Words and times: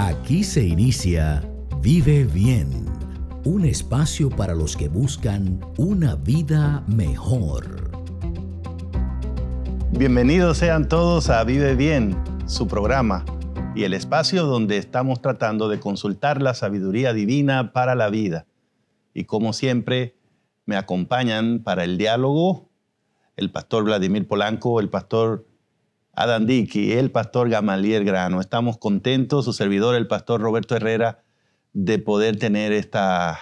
Aquí 0.00 0.44
se 0.44 0.64
inicia 0.64 1.42
Vive 1.82 2.22
Bien, 2.22 2.86
un 3.44 3.64
espacio 3.64 4.30
para 4.30 4.54
los 4.54 4.76
que 4.76 4.88
buscan 4.88 5.60
una 5.76 6.14
vida 6.14 6.84
mejor. 6.86 7.90
Bienvenidos 9.90 10.58
sean 10.58 10.88
todos 10.88 11.30
a 11.30 11.42
Vive 11.42 11.74
Bien, 11.74 12.16
su 12.46 12.68
programa 12.68 13.24
y 13.74 13.82
el 13.82 13.92
espacio 13.92 14.44
donde 14.44 14.76
estamos 14.76 15.20
tratando 15.20 15.68
de 15.68 15.80
consultar 15.80 16.40
la 16.42 16.54
sabiduría 16.54 17.12
divina 17.12 17.72
para 17.72 17.96
la 17.96 18.08
vida. 18.08 18.46
Y 19.14 19.24
como 19.24 19.52
siempre, 19.52 20.14
me 20.64 20.76
acompañan 20.76 21.58
para 21.64 21.82
el 21.82 21.98
diálogo 21.98 22.68
el 23.36 23.50
pastor 23.50 23.82
Vladimir 23.82 24.28
Polanco, 24.28 24.78
el 24.78 24.90
pastor 24.90 25.47
Adam 26.18 26.46
Dickey, 26.46 26.94
el 26.94 27.12
pastor 27.12 27.48
Gamaliel 27.48 28.04
Grano. 28.04 28.40
Estamos 28.40 28.76
contentos, 28.76 29.44
su 29.44 29.52
servidor, 29.52 29.94
el 29.94 30.08
pastor 30.08 30.40
Roberto 30.40 30.74
Herrera, 30.74 31.22
de 31.72 32.00
poder 32.00 32.40
tener 32.40 32.72
esta, 32.72 33.38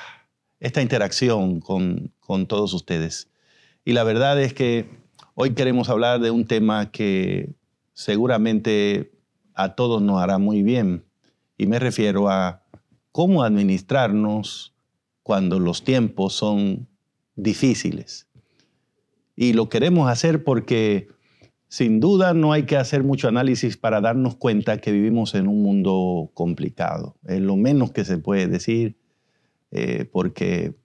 esta 0.61 0.83
interacción 0.83 1.61
con, 1.61 2.13
con 2.21 2.47
todos 2.47 2.75
ustedes. 2.75 3.31
Y 3.87 3.95
la 3.95 4.05
verdad 4.05 4.39
es 4.39 4.53
que 4.53 4.91
hoy 5.35 5.55
queremos 5.55 5.89
hablar 5.89 6.21
de 6.21 6.31
un 6.31 6.47
tema 6.47 6.91
que 6.91 7.55
seguramente 7.95 9.11
a 9.55 9.75
todos 9.75 10.03
nos 10.03 10.21
hará 10.21 10.37
muy 10.37 10.63
bien. 10.63 11.07
Y 11.57 11.69
me 11.69 11.79
refiero 11.79 12.29
a 12.29 12.63
cómo 13.11 13.43
administrarnos 13.43 14.75
cuando 15.23 15.61
los 15.61 15.83
tiempos 15.83 16.35
son 16.35 16.87
difíciles. 17.37 18.27
Y 19.35 19.55
lo 19.55 19.71
queremos 19.71 20.11
hacer 20.11 20.45
porque 20.45 21.16
sin 21.69 22.01
duda 22.01 22.33
no 22.35 22.53
hay 22.53 22.65
que 22.65 22.77
hacer 22.77 23.03
mucho 23.03 23.29
análisis 23.29 23.77
para 23.77 24.01
darnos 24.01 24.37
cuenta 24.37 24.79
que 24.79 24.93
vivimos 24.93 25.35
en 25.35 25.49
un 25.49 25.63
mundo 25.63 26.31
complicado. 26.35 27.17
Es 27.25 27.41
lo 27.41 27.57
menos 27.57 27.91
que 27.91 28.05
se 28.05 28.19
puede 28.19 28.47
decir 28.47 28.97
eh, 29.73 30.09
porque 30.11 30.77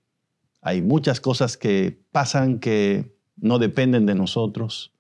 hay 0.61 0.81
muchas 0.81 1.21
cosas 1.21 1.57
que 1.57 1.99
pasan 2.11 2.59
que 2.59 3.15
no 3.37 3.59
dependen 3.59 4.05
de 4.05 4.15
nosotros, 4.15 4.93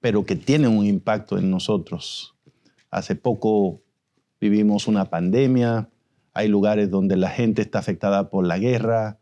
pero 0.00 0.24
que 0.24 0.36
tienen 0.36 0.76
un 0.76 0.86
impacto 0.86 1.38
en 1.38 1.50
nosotros. 1.50 2.34
Hace 2.90 3.14
poco 3.14 3.82
vivimos 4.40 4.86
una 4.86 5.06
pandemia, 5.06 5.88
hay 6.32 6.48
lugares 6.48 6.90
donde 6.90 7.16
la 7.16 7.30
gente 7.30 7.62
está 7.62 7.80
afectada 7.80 8.30
por 8.30 8.46
la 8.46 8.58
guerra, 8.58 9.18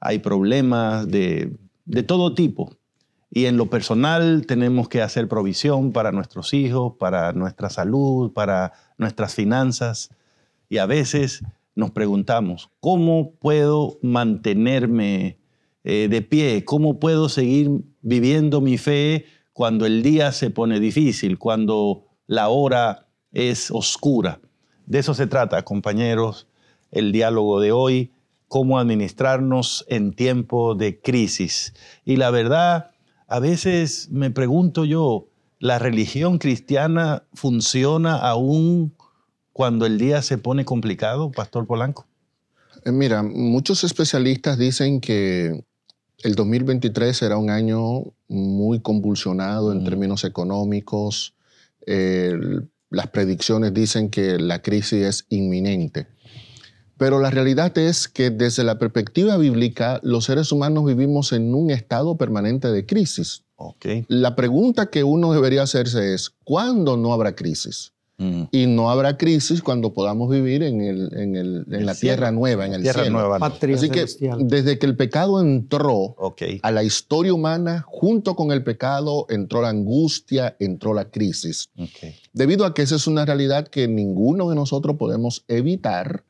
hay 0.00 0.18
problemas 0.18 1.06
de, 1.06 1.56
de 1.84 2.02
todo 2.02 2.34
tipo. 2.34 2.76
Y 3.36 3.46
en 3.46 3.56
lo 3.56 3.68
personal 3.68 4.46
tenemos 4.46 4.88
que 4.88 5.02
hacer 5.02 5.26
provisión 5.26 5.90
para 5.90 6.12
nuestros 6.12 6.54
hijos, 6.54 6.92
para 7.00 7.32
nuestra 7.32 7.68
salud, 7.68 8.32
para 8.32 8.74
nuestras 8.96 9.34
finanzas. 9.34 10.10
Y 10.68 10.78
a 10.78 10.86
veces 10.86 11.42
nos 11.74 11.90
preguntamos, 11.90 12.70
¿cómo 12.78 13.32
puedo 13.32 13.98
mantenerme 14.02 15.40
eh, 15.82 16.06
de 16.08 16.22
pie? 16.22 16.64
¿Cómo 16.64 17.00
puedo 17.00 17.28
seguir 17.28 17.72
viviendo 18.02 18.60
mi 18.60 18.78
fe 18.78 19.26
cuando 19.52 19.84
el 19.84 20.04
día 20.04 20.30
se 20.30 20.50
pone 20.50 20.78
difícil, 20.78 21.36
cuando 21.36 22.04
la 22.28 22.50
hora 22.50 23.08
es 23.32 23.72
oscura? 23.72 24.38
De 24.86 25.00
eso 25.00 25.12
se 25.12 25.26
trata, 25.26 25.64
compañeros, 25.64 26.46
el 26.92 27.10
diálogo 27.10 27.58
de 27.58 27.72
hoy, 27.72 28.12
cómo 28.46 28.78
administrarnos 28.78 29.84
en 29.88 30.12
tiempo 30.12 30.76
de 30.76 31.00
crisis. 31.00 31.74
Y 32.04 32.14
la 32.14 32.30
verdad 32.30 32.93
a 33.34 33.40
veces 33.40 34.10
me 34.12 34.30
pregunto 34.30 34.84
yo, 34.84 35.26
¿la 35.58 35.80
religión 35.80 36.38
cristiana 36.38 37.24
funciona 37.32 38.14
aún 38.14 38.94
cuando 39.52 39.86
el 39.86 39.98
día 39.98 40.22
se 40.22 40.38
pone 40.38 40.64
complicado, 40.64 41.32
Pastor 41.32 41.66
Polanco? 41.66 42.06
Eh, 42.84 42.92
mira, 42.92 43.24
muchos 43.24 43.82
especialistas 43.82 44.56
dicen 44.56 45.00
que 45.00 45.64
el 46.22 46.36
2023 46.36 47.16
será 47.16 47.36
un 47.36 47.50
año 47.50 48.04
muy 48.28 48.78
convulsionado 48.78 49.72
en 49.72 49.82
términos 49.82 50.22
económicos. 50.22 51.34
las 51.86 53.08
predicciones 53.08 53.74
dicen 53.74 54.10
que 54.10 54.38
la 54.38 54.62
crisis 54.62 55.02
es 55.02 55.26
inminente. 55.28 56.06
Pero 56.96 57.20
la 57.20 57.30
realidad 57.30 57.76
es 57.78 58.08
que 58.08 58.30
desde 58.30 58.64
la 58.64 58.78
perspectiva 58.78 59.36
bíblica, 59.36 60.00
los 60.02 60.24
seres 60.24 60.52
humanos 60.52 60.84
vivimos 60.84 61.32
en 61.32 61.54
un 61.54 61.70
estado 61.70 62.16
permanente 62.16 62.70
de 62.70 62.86
crisis. 62.86 63.42
Okay. 63.56 64.04
La 64.08 64.36
pregunta 64.36 64.86
que 64.86 65.04
uno 65.04 65.32
debería 65.32 65.62
hacerse 65.62 66.14
es, 66.14 66.34
¿cuándo 66.44 66.96
no 66.96 67.12
habrá 67.12 67.34
crisis? 67.34 67.94
Mm. 68.16 68.42
Y 68.52 68.66
no 68.66 68.90
habrá 68.90 69.16
crisis 69.16 69.60
cuando 69.60 69.92
podamos 69.92 70.30
vivir 70.30 70.62
en, 70.62 71.64
la 71.66 71.94
tierra 71.94 72.30
nueva, 72.30 72.66
en 72.66 72.74
el 72.74 72.82
tierra 72.82 73.02
cielo. 73.02 73.18
Nueva. 73.18 73.38
Así 73.44 73.90
que 73.90 74.06
desde 74.38 74.78
que 74.78 74.86
el 74.86 74.96
pecado 74.96 75.40
entró 75.40 76.16
a 76.62 76.70
la 76.70 76.84
historia 76.84 77.34
humana, 77.34 77.84
junto 77.86 78.36
con 78.36 78.52
el 78.52 78.62
pecado 78.62 79.26
entró 79.28 79.62
la 79.62 79.70
angustia, 79.70 80.56
entró 80.60 80.94
la 80.94 81.10
crisis. 81.10 81.70
Debido 82.32 82.64
a 82.66 82.74
que 82.74 82.82
esa 82.82 82.96
es 82.96 83.06
una 83.08 83.24
realidad 83.24 83.66
que 83.66 83.88
ninguno 83.88 84.48
de 84.48 84.54
nosotros 84.54 84.96
podemos 84.96 85.44
evitar, 85.48 86.22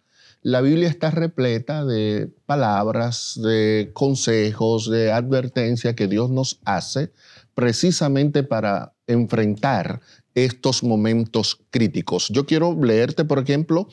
la 0.45 0.61
Biblia 0.61 0.89
está 0.89 1.11
repleta 1.11 1.87
de 1.87 2.29
palabras, 2.45 3.41
de 3.43 3.91
consejos, 3.95 4.91
de 4.91 5.11
advertencia 5.11 5.97
que 5.97 6.07
Dios 6.07 6.29
nos 6.31 6.61
hace 6.67 7.13
precisamente 7.55 8.43
para 8.43 8.93
enfrentar 9.07 10.03
estos 10.35 10.83
momentos 10.83 11.59
críticos. 11.71 12.29
Yo 12.29 12.45
quiero 12.45 12.79
leerte, 12.79 13.25
por 13.25 13.39
ejemplo, 13.39 13.89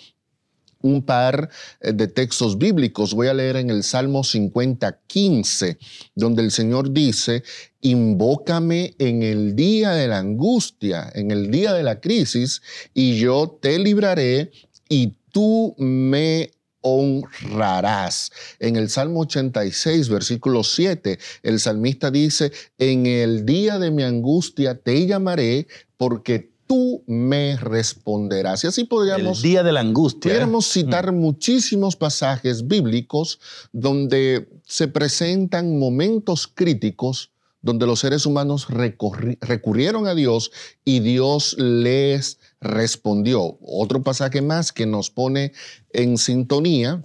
un 0.81 1.03
par 1.03 1.49
eh, 1.79 1.93
de 1.93 2.09
textos 2.09 2.57
bíblicos. 2.57 3.13
Voy 3.13 3.27
a 3.27 3.33
leer 3.33 3.55
en 3.55 3.69
el 3.69 3.83
Salmo 3.83 4.25
50, 4.25 4.99
15, 5.07 5.77
donde 6.15 6.41
el 6.41 6.51
Señor 6.51 6.91
dice, 6.91 7.43
invócame 7.79 8.95
en 8.99 9.23
el 9.23 9.55
día 9.55 9.91
de 9.91 10.09
la 10.09 10.17
angustia, 10.17 11.09
en 11.15 11.31
el 11.31 11.49
día 11.49 11.71
de 11.71 11.83
la 11.83 12.01
crisis, 12.01 12.61
y 12.93 13.17
yo 13.19 13.57
te 13.61 13.79
libraré 13.79 14.51
y 14.89 15.15
tú 15.31 15.75
me 15.77 16.51
honrarás. 16.81 18.31
En 18.59 18.75
el 18.75 18.89
Salmo 18.89 19.21
86, 19.21 20.09
versículo 20.09 20.63
7, 20.63 21.19
el 21.43 21.59
salmista 21.59 22.11
dice, 22.11 22.51
en 22.77 23.05
el 23.05 23.45
día 23.45 23.79
de 23.79 23.91
mi 23.91 24.03
angustia 24.03 24.79
te 24.79 25.05
llamaré 25.05 25.67
porque 25.97 26.51
tú 26.67 27.03
me 27.05 27.57
responderás. 27.57 28.63
Y 28.63 28.67
así 28.67 28.85
podríamos... 28.85 29.39
El 29.39 29.43
día 29.43 29.63
de 29.63 29.73
la 29.73 29.81
angustia. 29.81 30.31
¿eh? 30.31 30.35
Podríamos 30.35 30.71
citar 30.71 31.11
muchísimos 31.11 31.95
pasajes 31.95 32.67
bíblicos 32.67 33.39
donde 33.71 34.47
se 34.65 34.87
presentan 34.87 35.77
momentos 35.77 36.47
críticos 36.47 37.31
donde 37.61 37.85
los 37.85 37.99
seres 37.99 38.25
humanos 38.25 38.67
recurrieron 38.69 40.07
a 40.07 40.15
Dios 40.15 40.51
y 40.83 40.99
Dios 40.99 41.55
les 41.59 42.39
respondió. 42.59 43.57
Otro 43.61 44.01
pasaje 44.03 44.41
más 44.41 44.71
que 44.71 44.85
nos 44.85 45.09
pone 45.09 45.53
en 45.91 46.17
sintonía 46.17 47.01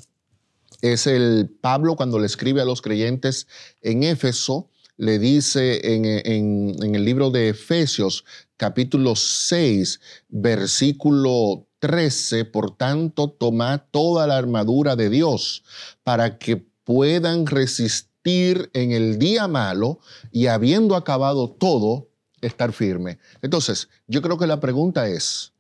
es 0.83 1.07
el 1.07 1.51
Pablo 1.61 1.97
cuando 1.97 2.19
le 2.19 2.27
escribe 2.27 2.61
a 2.61 2.67
los 2.67 2.83
creyentes 2.83 3.47
en 3.83 4.03
Éfeso, 4.03 4.71
le 4.97 5.19
dice 5.19 5.95
en, 5.95 6.95
el 6.95 7.05
libro 7.05 7.31
de 7.31 7.51
Efesios 7.51 8.25
capítulo 8.57 9.15
6, 9.15 10.01
versículo 10.29 11.67
13, 11.81 12.47
por 12.47 12.77
tanto, 12.77 13.29
tomad 13.29 13.83
toda 13.91 14.27
la 14.27 14.39
armadura 14.39 14.97
de 14.97 15.11
Dios 15.11 15.65
para 16.03 16.39
que 16.39 16.65
puedan 16.85 17.47
resistir 17.47 18.16
en 18.27 18.93
el 18.93 19.19
día 19.19 19.47
malo 19.47 20.01
y 20.33 20.47
habiendo 20.47 20.97
acabado 20.97 21.51
todo, 21.51 22.09
estar 22.41 22.73
firme. 22.73 23.19
Entonces, 23.43 23.89
yo 24.07 24.21
creo 24.23 24.39
que 24.39 24.47
la 24.47 24.61
pregunta 24.61 25.09
es, 25.09 25.53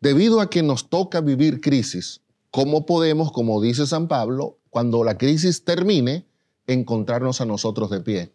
debido 0.00 0.40
a 0.40 0.50
que 0.50 0.62
nos 0.62 0.88
toca 0.88 1.20
vivir 1.20 1.60
crisis, 1.60 2.20
¿cómo 2.50 2.86
podemos, 2.86 3.32
como 3.32 3.60
dice 3.60 3.86
San 3.86 4.08
Pablo, 4.08 4.58
cuando 4.68 5.04
la 5.04 5.16
crisis 5.16 5.64
termine, 5.64 6.26
encontrarnos 6.66 7.40
a 7.40 7.46
nosotros 7.46 7.90
de 7.90 8.00
pie? 8.00 8.32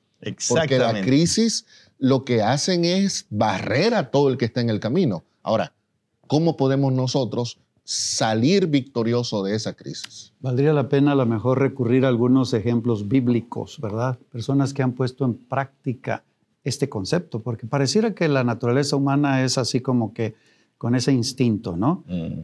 Porque 0.49 0.79
la 0.79 1.01
crisis 1.01 1.65
lo 1.99 2.25
que 2.25 2.41
hacen 2.41 2.83
es 2.83 3.27
barrer 3.29 3.93
a 3.93 4.09
todo 4.09 4.29
el 4.29 4.37
que 4.37 4.45
está 4.45 4.61
en 4.61 4.69
el 4.69 4.79
camino. 4.79 5.23
Ahora, 5.43 5.73
¿cómo 6.27 6.57
podemos 6.57 6.91
nosotros 6.93 7.59
salir 7.85 8.65
victorioso 8.65 9.43
de 9.43 9.55
esa 9.55 9.73
crisis. 9.73 10.33
Valdría 10.41 10.73
la 10.73 10.89
pena 10.89 11.11
a 11.11 11.15
lo 11.15 11.25
mejor 11.27 11.59
recurrir 11.59 12.03
a 12.03 12.07
algunos 12.07 12.53
ejemplos 12.53 13.07
bíblicos, 13.07 13.79
¿verdad? 13.79 14.17
Personas 14.31 14.73
que 14.73 14.81
han 14.81 14.93
puesto 14.93 15.23
en 15.23 15.35
práctica 15.35 16.23
este 16.63 16.89
concepto, 16.89 17.41
porque 17.41 17.67
pareciera 17.67 18.15
que 18.15 18.27
la 18.27 18.43
naturaleza 18.43 18.95
humana 18.95 19.43
es 19.43 19.59
así 19.59 19.81
como 19.81 20.13
que 20.13 20.33
con 20.79 20.95
ese 20.95 21.13
instinto, 21.13 21.77
¿no? 21.77 22.03
Mm. 22.07 22.39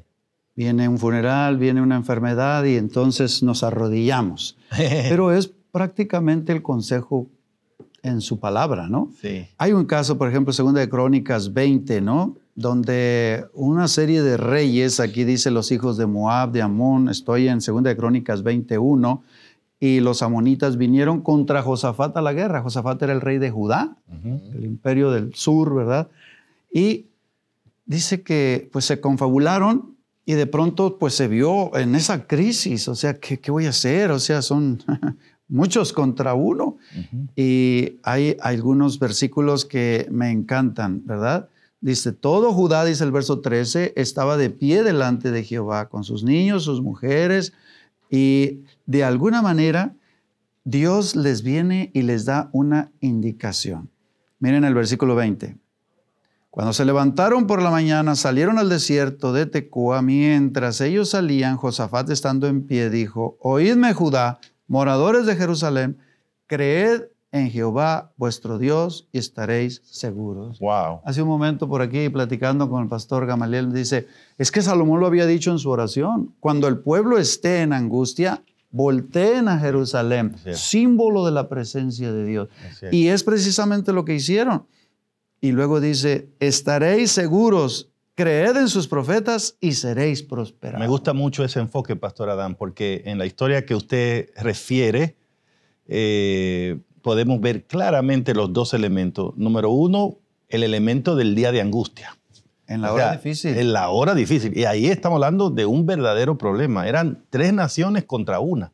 Viene 0.56 0.88
un 0.88 1.00
funeral, 1.00 1.58
viene 1.58 1.82
una 1.82 1.96
enfermedad 1.96 2.64
y 2.66 2.76
entonces 2.76 3.42
nos 3.42 3.64
arrodillamos. 3.64 4.58
Pero 4.78 5.32
es 5.32 5.52
prácticamente 5.72 6.54
el 6.54 6.62
consejo 6.62 7.28
en 8.04 8.22
su 8.22 8.40
palabra, 8.40 8.88
¿no? 8.88 9.12
Sí. 9.20 9.48
Hay 9.58 9.74
un 9.74 9.86
caso, 9.86 10.20
por 10.20 10.30
ejemplo, 10.30 10.54
segunda 10.54 10.82
de 10.82 10.90
Crónicas 10.90 11.52
20, 11.52 12.02
¿no? 12.02 12.36
Donde 12.62 13.46
una 13.54 13.88
serie 13.88 14.22
de 14.22 14.38
reyes, 14.38 15.00
aquí 15.00 15.24
dice 15.24 15.52
los 15.52 15.72
hijos 15.72 15.98
de 15.98 16.06
Moab, 16.06 16.52
de 16.52 16.62
Amón, 16.62 17.10
estoy 17.10 17.48
en 17.48 17.60
2 17.60 17.84
de 17.84 17.98
Crónicas 17.98 18.44
21, 18.44 19.24
y 19.80 20.00
los 20.00 20.22
amonitas 20.22 20.78
vinieron 20.78 21.22
contra 21.22 21.64
Josafat 21.64 22.16
a 22.16 22.22
la 22.22 22.34
guerra. 22.34 22.62
Josafat 22.62 23.02
era 23.02 23.14
el 23.14 23.22
rey 23.22 23.40
de 23.40 23.50
Judá, 23.50 23.98
el 24.54 24.64
imperio 24.64 25.10
del 25.10 25.34
sur, 25.34 25.74
¿verdad? 25.74 26.08
Y 26.72 27.08
dice 27.86 28.22
que 28.22 28.70
pues 28.72 28.86
se 28.86 29.02
confabularon 29.02 29.96
y 30.24 30.34
de 30.34 30.46
pronto 30.46 30.98
pues 31.00 31.16
se 31.16 31.28
vio 31.28 31.76
en 31.76 31.96
esa 31.96 32.28
crisis, 32.28 32.88
o 32.88 32.96
sea, 32.96 33.16
¿qué, 33.16 33.40
qué 33.40 33.50
voy 33.50 33.66
a 33.66 33.70
hacer? 33.70 34.12
O 34.12 34.20
sea, 34.20 34.44
son 34.44 34.84
muchos 35.52 35.94
contra 35.94 36.34
uno. 36.34 36.78
Y 37.36 38.00
hay 38.04 38.38
algunos 38.42 38.98
versículos 38.98 39.66
que 39.66 40.08
me 40.10 40.32
encantan, 40.32 41.02
¿verdad? 41.06 41.50
Dice, 41.82 42.12
todo 42.12 42.54
Judá, 42.54 42.86
dice 42.86 43.04
el 43.04 43.12
verso 43.12 43.42
13, 43.42 43.94
estaba 43.96 44.38
de 44.38 44.52
pie 44.52 44.84
delante 44.84 45.32
de 45.32 45.44
Jehová 45.44 45.90
con 45.90 46.04
sus 46.04 46.24
niños, 46.24 46.64
sus 46.64 46.82
mujeres, 46.82 47.54
y 48.10 48.62
de 48.86 49.04
alguna 49.04 49.42
manera 49.42 49.96
Dios 50.64 51.16
les 51.16 51.42
viene 51.42 51.90
y 51.94 52.04
les 52.04 52.26
da 52.26 52.50
una 52.54 52.92
indicación. 53.00 53.90
Miren 54.40 54.64
el 54.64 54.76
versículo 54.76 55.16
20. 55.16 55.58
Cuando 56.52 56.74
se 56.74 56.86
levantaron 56.86 57.48
por 57.48 57.62
la 57.62 57.72
mañana, 57.72 58.16
salieron 58.16 58.60
al 58.60 58.70
desierto 58.70 59.34
de 59.34 59.46
Tecoa. 59.46 60.02
Mientras 60.02 60.82
ellos 60.82 61.10
salían, 61.10 61.56
Josafat 61.56 62.10
estando 62.10 62.48
en 62.48 62.68
pie 62.68 62.90
dijo, 62.90 63.38
Oídme 63.40 63.94
Judá, 63.94 64.40
moradores 64.68 65.26
de 65.26 65.36
Jerusalén, 65.36 65.98
creed 66.48 67.04
en 67.32 67.50
Jehová 67.50 68.12
vuestro 68.18 68.58
Dios 68.58 69.08
y 69.12 69.18
estaréis 69.18 69.82
seguros. 69.86 70.60
Wow. 70.60 71.02
Hace 71.06 71.22
un 71.22 71.28
momento 71.28 71.68
por 71.68 71.82
aquí 71.82 72.10
platicando 72.10 72.70
con 72.70 72.84
el 72.84 72.90
pastor 72.90 73.26
Gamaliel 73.26 73.72
dice, 73.72 74.08
es 74.38 74.52
que 74.52 74.62
Salomón 74.62 75.00
lo 75.00 75.08
había 75.08 75.26
dicho 75.26 75.52
en 75.52 75.60
su 75.60 75.70
oración, 75.70 76.36
cuando 76.40 76.68
el 76.68 76.80
pueblo 76.80 77.18
esté 77.18 77.62
en 77.62 77.74
angustia, 77.74 78.44
volteen 78.72 79.48
a 79.48 79.60
Jerusalén, 79.60 80.36
símbolo 80.54 81.26
de 81.26 81.32
la 81.32 81.48
presencia 81.48 82.12
de 82.12 82.26
Dios. 82.26 82.50
y 82.92 83.08
es 83.08 83.24
precisamente 83.24 83.94
lo 83.94 84.06
que 84.06 84.16
hicieron. 84.16 84.66
Y 85.40 85.54
luego 85.54 85.80
dice, 85.80 86.30
estaréis 86.40 87.12
seguros, 87.12 87.90
creed 88.14 88.56
en 88.58 88.68
sus 88.68 88.88
profetas 88.88 89.58
y 89.60 89.72
seréis 89.74 90.22
prosperados. 90.22 90.80
Me 90.80 90.88
gusta 90.88 91.14
mucho 91.14 91.44
ese 91.44 91.60
enfoque, 91.60 91.96
Pastor 91.96 92.30
Adán, 92.30 92.56
porque 92.56 93.02
en 93.06 93.18
la 93.18 93.26
historia 93.26 93.66
que 93.66 93.74
usted 93.74 94.30
refiere, 94.36 95.16
eh, 95.88 96.80
podemos 97.02 97.42
ver 97.42 97.66
claramente 97.66 98.34
los 98.34 98.54
dos 98.54 98.74
elementos. 98.74 99.34
Número 99.38 99.70
uno, 99.70 100.18
el 100.50 100.64
elemento 100.64 101.16
del 101.16 101.36
día 101.36 101.52
de 101.52 101.62
angustia. 101.62 102.18
En 102.68 102.82
la 102.82 102.94
hora 102.94 103.12
difícil. 103.14 103.58
En 103.58 103.74
la 103.74 103.90
hora 103.90 104.16
difícil. 104.16 104.58
Y 104.58 104.66
ahí 104.66 104.88
estamos 104.88 105.18
hablando 105.18 105.50
de 105.50 105.66
un 105.66 105.86
verdadero 105.86 106.38
problema. 106.38 106.88
Eran 106.88 107.26
tres 107.30 107.52
naciones 107.54 108.06
contra 108.06 108.40
una. 108.40 108.72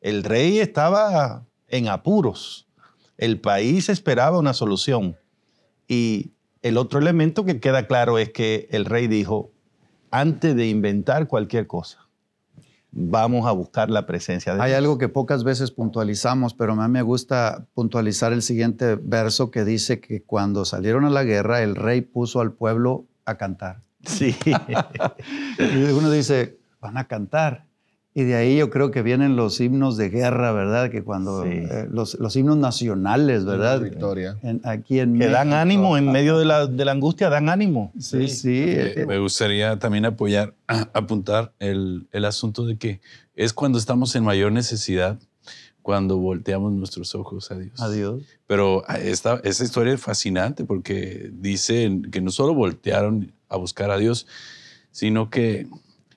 El 0.00 0.24
rey 0.24 0.58
estaba 0.58 1.46
en 1.68 1.88
apuros. 1.88 2.66
El 3.16 3.40
país 3.40 3.88
esperaba 3.88 4.38
una 4.38 4.54
solución. 4.54 5.16
Y 5.86 6.32
el 6.62 6.76
otro 6.76 6.98
elemento 6.98 7.44
que 7.44 7.60
queda 7.60 7.86
claro 7.86 8.18
es 8.18 8.30
que 8.30 8.68
el 8.70 8.84
rey 8.84 9.06
dijo, 9.06 9.52
antes 10.10 10.56
de 10.56 10.68
inventar 10.68 11.28
cualquier 11.28 11.66
cosa, 11.66 12.01
vamos 12.92 13.46
a 13.48 13.52
buscar 13.52 13.90
la 13.90 14.06
presencia 14.06 14.54
de 14.54 14.62
Hay 14.62 14.72
algo 14.72 14.98
que 14.98 15.08
pocas 15.08 15.42
veces 15.42 15.70
puntualizamos, 15.70 16.54
pero 16.54 16.74
a 16.74 16.76
mí 16.76 16.92
me 16.92 17.02
gusta 17.02 17.66
puntualizar 17.74 18.32
el 18.32 18.42
siguiente 18.42 18.96
verso 18.96 19.50
que 19.50 19.64
dice 19.64 20.00
que 20.00 20.22
cuando 20.22 20.64
salieron 20.64 21.04
a 21.04 21.10
la 21.10 21.24
guerra, 21.24 21.62
el 21.62 21.74
rey 21.74 22.02
puso 22.02 22.40
al 22.40 22.52
pueblo 22.52 23.06
a 23.24 23.36
cantar. 23.36 23.80
Sí. 24.04 24.36
y 25.58 25.84
uno 25.92 26.10
dice, 26.10 26.58
van 26.80 26.98
a 26.98 27.08
cantar. 27.08 27.66
Y 28.14 28.24
de 28.24 28.34
ahí 28.34 28.58
yo 28.58 28.68
creo 28.68 28.90
que 28.90 29.00
vienen 29.00 29.36
los 29.36 29.58
himnos 29.58 29.96
de 29.96 30.10
guerra, 30.10 30.52
¿verdad? 30.52 30.90
Que 30.90 31.02
cuando 31.02 31.46
eh, 31.46 31.88
los, 31.90 32.14
los, 32.20 32.36
himnos 32.36 32.58
nacionales, 32.58 33.46
¿verdad? 33.46 33.80
Victoria. 33.80 34.36
aquí 34.64 35.00
en 35.00 35.18
Que 35.18 35.28
dan 35.28 35.54
ánimo 35.54 35.96
en 35.96 36.12
medio 36.12 36.38
de 36.38 36.44
la, 36.44 36.66
de 36.66 36.84
la, 36.84 36.92
angustia, 36.92 37.30
dan 37.30 37.48
ánimo. 37.48 37.90
Sí, 37.98 38.28
sí. 38.28 38.64
Eh, 38.66 39.06
me 39.08 39.18
gustaría 39.18 39.78
también 39.78 40.04
apoyar, 40.04 40.54
apuntar 40.92 41.54
el, 41.58 42.06
el 42.12 42.26
asunto 42.26 42.66
de 42.66 42.76
que 42.76 43.00
es 43.34 43.54
cuando 43.54 43.78
estamos 43.78 44.14
en 44.14 44.24
mayor 44.24 44.52
necesidad, 44.52 45.18
cuando 45.80 46.18
volteamos 46.18 46.72
nuestros 46.72 47.14
ojos 47.14 47.50
a 47.50 47.58
Dios. 47.58 47.80
A 47.80 47.90
Dios. 47.90 48.22
Pero 48.46 48.84
ah, 48.88 48.98
esta, 48.98 49.40
esta 49.42 49.64
historia 49.64 49.94
es 49.94 50.00
fascinante 50.00 50.64
porque 50.64 51.30
dice 51.32 52.00
que 52.10 52.20
no 52.20 52.30
solo 52.30 52.54
voltearon 52.54 53.32
a 53.48 53.56
buscar 53.56 53.90
a 53.90 53.96
Dios, 53.96 54.26
sino 54.90 55.30
que 55.30 55.66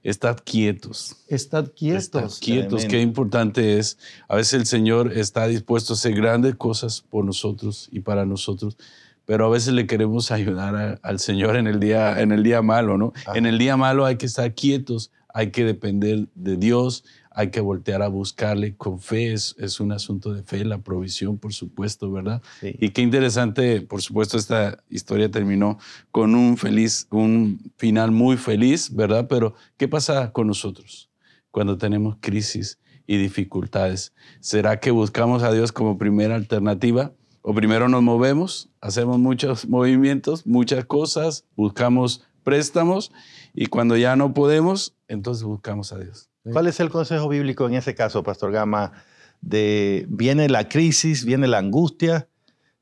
Estad 0.06 0.38
quietos. 0.46 1.16
Estad 1.28 1.72
quietos. 1.76 2.04
Estad 2.04 2.30
quietos. 2.40 2.86
Qué 2.86 3.02
importante 3.02 3.80
es. 3.80 3.98
A 4.28 4.36
veces 4.36 4.54
el 4.54 4.68
Señor 4.68 5.12
está 5.18 5.48
dispuesto 5.48 5.94
a 5.94 5.96
hacer 5.96 6.14
grandes 6.14 6.54
cosas 6.54 7.02
por 7.02 7.26
nosotros 7.26 7.90
y 7.92 8.02
para 8.02 8.24
nosotros, 8.24 8.78
pero 9.26 9.48
a 9.48 9.50
veces 9.50 9.74
le 9.74 9.88
queremos 9.88 10.30
ayudar 10.30 11.00
al 11.02 11.20
Señor 11.20 11.56
en 11.56 11.66
el 11.66 11.80
día, 11.80 12.22
en 12.22 12.32
el 12.32 12.44
día 12.44 12.62
malo, 12.62 13.00
¿no? 13.00 13.14
En 13.34 13.48
el 13.48 13.58
día 13.58 13.78
malo 13.78 14.06
hay 14.06 14.18
que 14.18 14.28
estar 14.28 14.54
quietos, 14.54 15.12
hay 15.34 15.50
que 15.50 15.66
depender 15.66 16.28
de 16.36 16.58
Dios, 16.58 17.04
hay 17.36 17.50
que 17.52 17.60
voltear 17.60 18.02
a 18.02 18.08
buscarle 18.08 18.78
con 18.78 19.00
fe, 19.00 19.34
es, 19.34 19.56
es 19.60 19.82
un 19.82 19.92
asunto 19.92 20.34
de 20.34 20.42
fe, 20.42 20.64
la 20.64 20.78
provisión, 20.78 21.38
por 21.38 21.54
supuesto, 21.54 22.10
¿verdad? 22.10 22.42
Y 22.62 22.90
qué 22.90 23.02
interesante, 23.02 23.82
por 23.82 24.02
supuesto, 24.02 24.38
esta 24.38 24.82
historia 24.90 25.30
terminó 25.30 25.78
con 26.12 26.34
un 26.34 26.56
feliz, 26.56 27.08
un 27.12 27.74
final 27.76 28.12
muy 28.12 28.38
feliz, 28.38 28.96
¿verdad? 28.96 29.28
Pero, 29.28 29.54
¿qué 29.76 29.90
pasa 29.90 30.32
con 30.32 30.48
nosotros 30.48 31.10
cuando 31.52 31.78
tenemos 31.78 32.16
crisis 32.22 32.80
y 33.06 33.18
dificultades? 33.18 34.14
¿Será 34.40 34.80
que 34.80 34.92
buscamos 34.92 35.44
a 35.44 35.52
Dios 35.52 35.74
como 35.74 35.98
primera 35.98 36.36
alternativa? 36.36 37.12
O 37.42 37.54
primero 37.54 37.90
nos 37.90 38.02
movemos, 38.02 38.70
hacemos 38.80 39.20
muchos 39.20 39.68
movimientos, 39.68 40.48
muchas 40.48 40.86
cosas, 40.86 41.44
buscamos 41.58 42.24
préstamos 42.44 43.12
y 43.54 43.66
cuando 43.66 43.98
ya 43.98 44.16
no 44.16 44.34
podemos, 44.34 44.96
entonces 45.10 45.44
buscamos 45.44 45.92
a 45.92 46.00
Dios. 46.00 46.30
¿Cuál 46.52 46.68
es 46.68 46.80
el 46.80 46.90
consejo 46.90 47.28
bíblico 47.28 47.68
en 47.68 47.76
ese 47.76 47.96
caso, 47.96 48.24
Pastor 48.24 48.52
Gama? 48.52 48.92
De, 49.42 50.06
viene 50.10 50.48
la 50.50 50.70
crisis, 50.70 51.26
viene 51.26 51.48
la 51.48 51.58
angustia. 51.58 52.28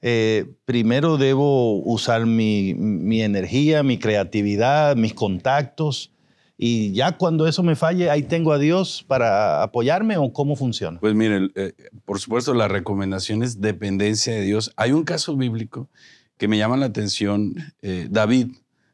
Eh, 0.01 0.54
primero 0.65 1.18
debo 1.18 1.81
usar 1.81 2.25
mi, 2.25 2.74
mi, 2.74 3.21
energía, 3.21 3.83
mi 3.83 3.98
creatividad, 3.98 4.95
mis 4.98 5.13
contactos. 5.13 6.12
Y 6.57 6.91
ya 6.91 7.17
cuando 7.17 7.48
eso 7.48 7.63
me 7.63 7.75
falle, 7.75 8.10
ahí 8.10 8.24
tengo 8.24 8.51
a 8.51 8.60
Dios 8.60 9.03
para 9.08 9.63
apoyarme 9.63 10.17
o 10.17 10.32
cómo 10.34 10.55
funciona. 10.55 11.00
Pues 11.00 11.15
miren, 11.15 11.51
eh, 11.55 11.74
por 12.05 12.20
supuesto 12.20 12.53
la 12.53 12.67
recomendación 12.67 13.43
es 13.43 13.62
dependencia 13.62 14.34
de 14.34 14.41
Dios. 14.41 14.74
Hay 14.75 14.91
un 14.91 15.03
caso 15.03 15.36
bíblico 15.36 15.89
que 16.38 16.48
me 16.48 16.58
llama 16.58 16.77
la 16.77 16.88
atención, 16.88 17.55
eh, 17.82 18.08
David, 18.10 18.48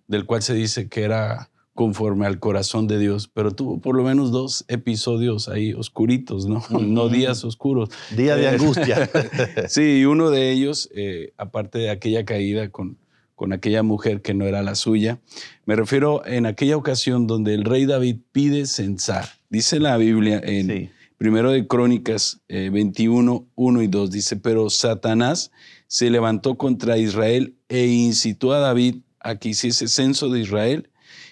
del 0.08 0.26
cual 0.26 0.42
se 0.42 0.54
dice 0.54 0.90
que 0.90 1.04
era 1.04 1.50
conforme 1.74 2.26
al 2.26 2.40
corazón 2.40 2.88
de 2.88 3.00
Dios, 3.00 3.30
pero 3.34 3.52
tuvo 3.52 3.80
por 3.80 3.96
lo 3.96 4.04
menos 4.04 4.32
dos 4.32 4.66
episodios 4.68 5.48
ahí 5.48 5.74
oscuritos, 5.74 6.46
¿no? 6.46 6.62
No 6.82 7.10
días 7.10 7.44
oscuros. 7.44 7.90
Día 8.16 8.36
de 8.36 8.50
angustia. 8.50 9.10
sí, 9.70 10.00
y 10.00 10.06
uno 10.06 10.30
de 10.30 10.52
ellos, 10.52 10.90
eh, 10.94 11.34
aparte 11.38 11.80
de 11.80 11.90
aquella 11.90 12.26
caída 12.26 12.70
con, 12.70 12.98
con 13.36 13.54
aquella 13.54 13.84
mujer 13.84 14.22
que 14.22 14.34
no 14.34 14.46
era 14.46 14.62
la 14.62 14.76
suya, 14.76 15.20
me 15.66 15.76
refiero 15.76 16.26
en 16.26 16.46
aquella 16.46 16.76
ocasión 16.76 17.28
donde 17.28 17.54
el 17.54 17.64
rey 17.64 17.86
David 17.86 18.18
pide 18.32 18.66
censar. 18.66 19.30
Dice 19.50 19.80
la 19.80 19.96
Biblia 19.98 20.42
en 20.44 20.92
Primero 21.18 21.52
de 21.52 21.68
Crónicas 21.68 22.42
21, 22.48 23.36
eh, 23.36 23.52
1 23.56 23.82
y 23.82 23.88
2, 23.88 24.12
dice, 24.12 24.38
pero 24.38 24.70
Satanás 24.70 25.52
se 25.88 26.10
levantó 26.10 26.58
contra 26.58 26.98
Israel 26.98 27.56
e 27.68 27.88
incitó 27.88 28.54
a 28.54 28.60
David 28.60 28.98
a 29.20 29.36
que 29.36 29.50
hiciese 29.50 29.88
censo 29.90 30.30
de 30.30 30.40
Israel 30.40 30.90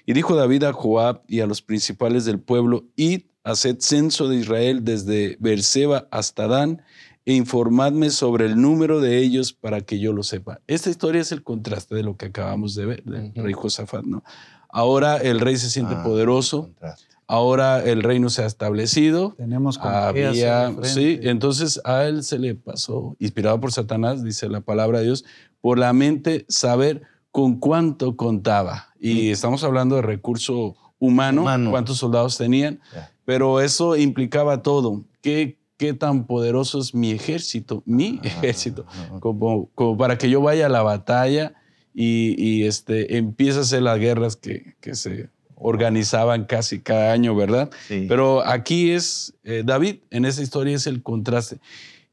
y 0.07 0.13
dijo 0.13 0.35
David 0.37 0.63
a 0.63 0.73
Joab 0.73 1.21
y 1.27 1.41
a 1.41 1.47
los 1.47 1.61
principales 1.61 2.23
del 2.23 2.39
pueblo, 2.39 2.85
id, 2.95 3.23
haced 3.43 3.77
censo 3.81 4.29
de 4.29 4.37
Israel 4.37 4.85
desde 4.85 5.35
Berseba 5.41 6.07
hasta 6.11 6.47
Dan, 6.47 6.81
e 7.25 7.33
informadme 7.33 8.09
sobre 8.09 8.45
el 8.45 8.59
número 8.59 9.01
de 9.01 9.17
ellos 9.17 9.51
para 9.51 9.81
que 9.81 9.99
yo 9.99 10.13
lo 10.13 10.23
sepa. 10.23 10.61
Esta 10.65 10.89
historia 10.89 11.19
es 11.19 11.33
el 11.33 11.43
contraste 11.43 11.93
de 11.93 12.03
lo 12.03 12.15
que 12.15 12.27
acabamos 12.27 12.73
de 12.73 12.85
ver 12.85 13.03
del 13.03 13.33
rey 13.35 13.51
Josafat, 13.51 14.05
¿no? 14.05 14.23
Ahora 14.69 15.17
el 15.17 15.41
rey 15.41 15.57
se 15.57 15.69
siente 15.69 15.95
ah, 15.97 16.03
poderoso. 16.03 16.69
Ahora 17.27 17.83
el 17.83 18.01
reino 18.01 18.29
se 18.29 18.43
ha 18.43 18.45
establecido. 18.45 19.33
Tenemos 19.35 19.77
había, 19.77 20.73
sí, 20.83 21.19
entonces 21.21 21.81
a 21.83 22.05
él 22.05 22.23
se 22.23 22.39
le 22.39 22.55
pasó, 22.55 23.17
inspirado 23.19 23.59
por 23.59 23.73
Satanás, 23.73 24.23
dice 24.23 24.47
la 24.47 24.61
palabra 24.61 24.99
de 24.99 25.05
Dios, 25.05 25.25
por 25.59 25.77
la 25.77 25.91
mente 25.91 26.45
saber 26.47 27.01
con 27.31 27.59
cuánto 27.59 28.15
contaba. 28.15 28.86
Y 28.99 29.29
estamos 29.29 29.63
hablando 29.63 29.95
de 29.95 30.01
recurso 30.01 30.75
humano, 30.99 31.45
cuántos 31.69 31.97
soldados 31.97 32.37
tenían, 32.37 32.79
pero 33.25 33.61
eso 33.61 33.95
implicaba 33.95 34.61
todo. 34.61 35.03
¿Qué, 35.21 35.57
qué 35.77 35.93
tan 35.93 36.25
poderoso 36.25 36.79
es 36.79 36.93
mi 36.93 37.11
ejército, 37.11 37.83
mi 37.85 38.19
ejército, 38.23 38.85
como, 39.19 39.69
como 39.75 39.97
para 39.97 40.17
que 40.17 40.29
yo 40.29 40.41
vaya 40.41 40.65
a 40.65 40.69
la 40.69 40.81
batalla 40.81 41.53
y, 41.93 42.35
y, 42.37 42.65
este, 42.65 43.17
empieza 43.17 43.59
a 43.59 43.61
hacer 43.63 43.81
las 43.81 43.99
guerras 43.99 44.35
que, 44.35 44.75
que 44.79 44.95
se 44.95 45.29
organizaban 45.55 46.45
casi 46.45 46.79
cada 46.79 47.11
año, 47.11 47.35
¿verdad? 47.35 47.71
Sí. 47.87 48.05
Pero 48.07 48.45
aquí 48.45 48.91
es, 48.91 49.33
eh, 49.43 49.63
David, 49.65 49.97
en 50.11 50.25
esa 50.25 50.43
historia 50.43 50.75
es 50.75 50.85
el 50.85 51.01
contraste. 51.01 51.59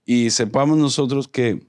Y 0.06 0.30
sepamos 0.30 0.78
nosotros 0.78 1.28
que 1.28 1.62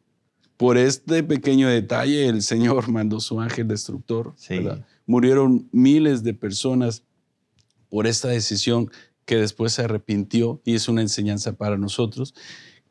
por 0.56 0.78
este 0.78 1.24
pequeño 1.24 1.68
detalle 1.68 2.28
el 2.28 2.42
Señor 2.42 2.88
mandó 2.92 3.20
su 3.20 3.42
ángel 3.42 3.68
destructor. 3.68 4.34
Sí. 4.38 4.60
¿verdad? 4.60 4.86
Murieron 5.06 5.68
miles 5.72 6.24
de 6.24 6.34
personas 6.34 7.04
por 7.90 8.08
esta 8.08 8.28
decisión 8.30 8.90
que 9.26 9.38
después 9.38 9.74
se 9.74 9.84
arrepintió 9.84 10.62
y 10.66 10.76
es 10.76 10.88
una 10.88 11.02
enseñanza 11.02 11.54
para 11.54 11.78
nosotros, 11.78 12.34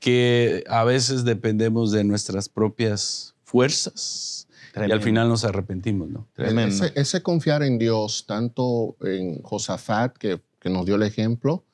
que 0.00 0.64
a 0.68 0.85
veces 0.85 1.25
dependemos 1.25 1.90
de 1.92 2.04
nuestras 2.04 2.49
propias 2.49 3.35
fuerzas 3.44 4.49
y 4.71 4.73
Tremendo. 4.75 4.94
al 4.97 5.02
final 5.02 5.28
nos 5.28 5.44
arrepentimos, 5.44 6.09
¿no? 6.11 6.26
Ese, 6.75 6.92
ese 6.97 7.23
confiar 7.23 7.62
en 7.62 7.78
Dios, 7.78 8.26
tanto 8.26 8.97
en 9.02 9.40
Josafat, 9.42 10.16
que, 10.16 10.40
que 10.59 10.68
nos 10.71 10.85
dio 10.87 10.97
el 10.97 11.02
ejemplo, 11.04 11.64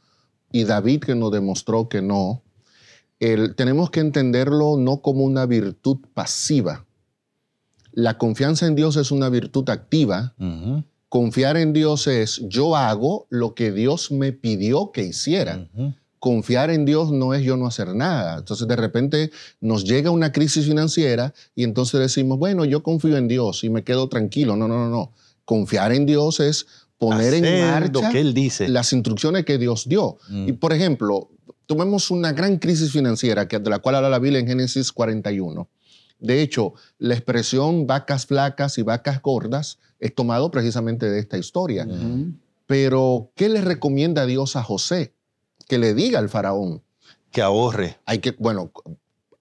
y 0.52 0.64
David, 0.64 1.00
que 1.00 1.14
nos 1.14 1.32
demostró 1.32 1.88
que 1.88 2.02
no, 2.02 2.42
el- 3.20 3.54
tenemos 3.54 3.90
que 3.90 4.00
entenderlo 4.00 4.76
no 4.76 5.00
como 5.00 5.24
una 5.24 5.46
virtud 5.46 5.98
pasiva. 6.12 6.84
La 7.92 8.18
confianza 8.18 8.66
en 8.66 8.74
Dios 8.74 8.96
es 8.96 9.10
una 9.10 9.28
virtud 9.28 9.68
activa. 9.68 10.34
Confiar 11.08 11.56
en 11.56 11.72
Dios 11.72 12.06
es 12.06 12.40
yo 12.48 12.76
hago 12.76 13.26
lo 13.30 13.54
que 13.54 13.72
Dios 13.72 14.12
me 14.12 14.32
pidió 14.32 14.92
que 14.92 15.04
hiciera. 15.04 15.68
Confiar 16.18 16.70
en 16.70 16.84
Dios 16.84 17.10
no 17.10 17.32
es 17.34 17.42
yo 17.42 17.56
no 17.56 17.66
hacer 17.66 17.94
nada. 17.94 18.38
Entonces 18.38 18.68
de 18.68 18.76
repente 18.76 19.30
nos 19.60 19.84
llega 19.84 20.10
una 20.10 20.32
crisis 20.32 20.66
financiera 20.66 21.32
y 21.54 21.64
entonces 21.64 21.98
decimos, 21.98 22.38
bueno, 22.38 22.64
yo 22.64 22.82
confío 22.82 23.16
en 23.16 23.26
Dios 23.26 23.64
y 23.64 23.70
me 23.70 23.82
quedo 23.82 24.08
tranquilo. 24.08 24.54
No, 24.54 24.68
no, 24.68 24.76
no, 24.76 24.90
no. 24.90 25.12
Confiar 25.44 25.92
en 25.92 26.06
Dios 26.06 26.38
es 26.40 26.66
poner 26.98 27.34
en 27.34 27.66
marcha 27.66 27.90
lo 27.92 28.10
que 28.10 28.20
él 28.20 28.34
dice. 28.34 28.68
las 28.68 28.92
instrucciones 28.92 29.44
que 29.44 29.58
Dios 29.58 29.88
dio. 29.88 30.18
Mm. 30.28 30.48
Y 30.48 30.52
por 30.52 30.72
ejemplo, 30.74 31.30
tomemos 31.66 32.10
una 32.10 32.32
gran 32.32 32.58
crisis 32.58 32.92
financiera 32.92 33.48
que, 33.48 33.58
de 33.58 33.70
la 33.70 33.78
cual 33.78 33.94
habla 33.94 34.10
la 34.10 34.18
Biblia 34.18 34.40
en 34.40 34.46
Génesis 34.46 34.92
41. 34.92 35.68
De 36.20 36.42
hecho, 36.42 36.74
la 36.98 37.14
expresión 37.14 37.86
vacas 37.86 38.26
flacas 38.26 38.78
y 38.78 38.82
vacas 38.82 39.20
gordas 39.22 39.78
es 39.98 40.14
tomado 40.14 40.50
precisamente 40.50 41.10
de 41.10 41.18
esta 41.18 41.38
historia. 41.38 41.86
Pero, 42.66 43.32
¿qué 43.34 43.48
le 43.48 43.62
recomienda 43.62 44.26
Dios 44.26 44.54
a 44.56 44.62
José? 44.62 45.14
Que 45.66 45.78
le 45.78 45.94
diga 45.94 46.18
al 46.18 46.28
faraón. 46.28 46.82
Que 47.32 47.42
ahorre. 47.42 47.98
Hay 48.06 48.18
que, 48.18 48.36
bueno, 48.38 48.70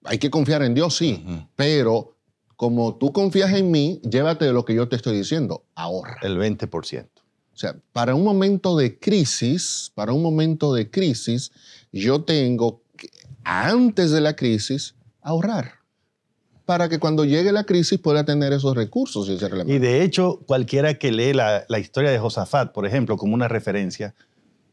hay 0.04 0.18
que 0.18 0.30
confiar 0.30 0.62
en 0.62 0.74
Dios, 0.74 0.96
sí, 0.96 1.24
pero 1.56 2.16
como 2.56 2.96
tú 2.96 3.12
confías 3.12 3.52
en 3.54 3.70
mí, 3.70 4.00
llévate 4.02 4.44
de 4.44 4.52
lo 4.52 4.64
que 4.64 4.74
yo 4.74 4.88
te 4.88 4.96
estoy 4.96 5.16
diciendo, 5.16 5.64
ahorra. 5.74 6.18
El 6.22 6.38
20%. 6.38 7.08
O 7.52 7.56
sea, 7.56 7.76
para 7.92 8.14
un 8.14 8.24
momento 8.24 8.76
de 8.76 8.98
crisis, 8.98 9.92
para 9.94 10.12
un 10.12 10.22
momento 10.22 10.72
de 10.74 10.90
crisis, 10.90 11.52
yo 11.92 12.22
tengo 12.22 12.82
que, 12.96 13.10
antes 13.44 14.10
de 14.10 14.20
la 14.20 14.36
crisis, 14.36 14.94
ahorrar. 15.22 15.79
Para 16.70 16.88
que 16.88 17.00
cuando 17.00 17.24
llegue 17.24 17.50
la 17.50 17.64
crisis 17.64 17.98
pueda 17.98 18.24
tener 18.24 18.52
esos 18.52 18.76
recursos 18.76 19.28
y 19.28 19.32
ese 19.32 19.48
Y 19.66 19.80
de 19.80 20.04
hecho, 20.04 20.38
cualquiera 20.46 20.94
que 20.94 21.10
lee 21.10 21.32
la, 21.32 21.64
la 21.68 21.80
historia 21.80 22.12
de 22.12 22.18
Josafat, 22.20 22.70
por 22.72 22.86
ejemplo, 22.86 23.16
como 23.16 23.34
una 23.34 23.48
referencia, 23.48 24.14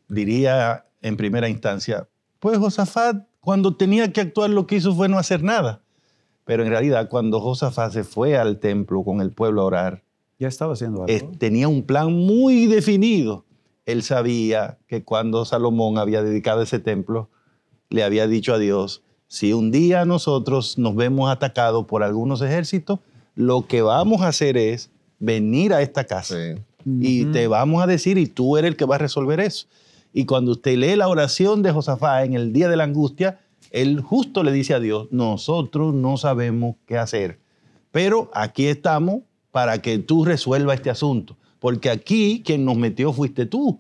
diría 0.08 0.86
en 1.01 1.18
primera 1.18 1.50
instancia, 1.50 2.08
pues 2.39 2.60
Josafat 2.60 3.25
cuando 3.39 3.75
tenía 3.77 4.13
que 4.13 4.22
actuar 4.22 4.51
lo 4.51 4.68
que 4.68 4.75
hizo 4.75 4.94
fue 4.94 5.10
no 5.10 5.18
hacer 5.18 5.42
nada. 5.42 5.82
Pero 6.46 6.62
en 6.62 6.70
realidad 6.70 7.10
cuando 7.10 7.39
Josafat 7.42 7.92
se 7.92 8.04
fue 8.04 8.38
al 8.38 8.60
templo 8.60 9.04
con 9.04 9.20
el 9.20 9.32
pueblo 9.32 9.62
a 9.62 9.66
orar, 9.66 10.04
Ya 10.38 10.48
estaba 10.50 10.74
haciendo 10.74 11.01
algo. 11.04 11.12
es- 11.12 11.39
tenía 11.39 11.68
un 11.68 11.82
plan 11.82 12.13
muy 12.13 12.68
definido. 12.68 13.44
Él 13.88 14.04
sabía 14.04 14.77
que 14.86 15.04
cuando 15.04 15.46
Salomón 15.46 15.98
había 15.98 16.22
dedicado 16.22 16.62
ese 16.62 16.77
templo, 16.77 17.32
le 17.89 18.04
había 18.04 18.27
dicho 18.27 18.54
a 18.54 18.60
Dios, 18.60 19.01
si 19.27 19.53
un 19.53 19.72
día 19.72 20.05
nosotros 20.05 20.77
nos 20.77 20.96
vemos 20.96 21.29
atacados 21.29 21.86
por 21.86 22.03
algunos 22.03 22.41
ejércitos, 22.41 23.00
lo 23.36 23.67
que 23.67 23.81
vamos 23.81 24.22
a 24.22 24.29
hacer 24.29 24.57
es 24.57 24.89
venir 25.19 25.74
a 25.74 25.81
esta 25.81 26.05
casa 26.05 26.36
Sí. 26.38 26.62
y 27.01 27.25
te 27.25 27.48
vamos 27.48 27.84
a 27.84 27.88
decir 27.88 28.17
y 28.17 28.27
tú 28.27 28.57
eres 28.57 28.69
el 28.69 28.77
que 28.77 28.86
va 28.86 28.96
a 28.96 29.00
resolver 29.00 29.39
eso. 29.39 29.67
Y 30.13 30.25
cuando 30.25 30.51
usted 30.51 30.77
lee 30.77 30.96
la 30.96 31.10
oración 31.10 31.62
de 31.62 31.72
Josafat 31.72 32.25
en 32.25 32.34
el 32.34 32.53
día 32.53 32.69
de 32.69 32.77
la 32.77 32.86
angustia, 32.86 33.39
él 33.72 34.00
justo 34.01 34.43
le 34.43 34.51
dice 34.51 34.74
a 34.74 34.79
Dios, 34.79 35.07
nosotros 35.12 35.93
no 35.93 36.15
sabemos 36.17 36.75
qué 36.86 36.98
hacer, 36.98 37.39
pero 37.91 38.31
aquí 38.34 38.67
estamos 38.67 39.22
para 39.51 39.81
que 39.81 39.98
tú 40.00 40.24
resuelvas 40.24 40.75
este 40.75 40.89
asunto, 40.89 41.36
porque 41.60 41.89
aquí 41.89 42.41
quien 42.46 42.63
nos 42.63 42.77
metió 42.77 43.12
fuiste 43.12 43.46
tú. 43.46 43.79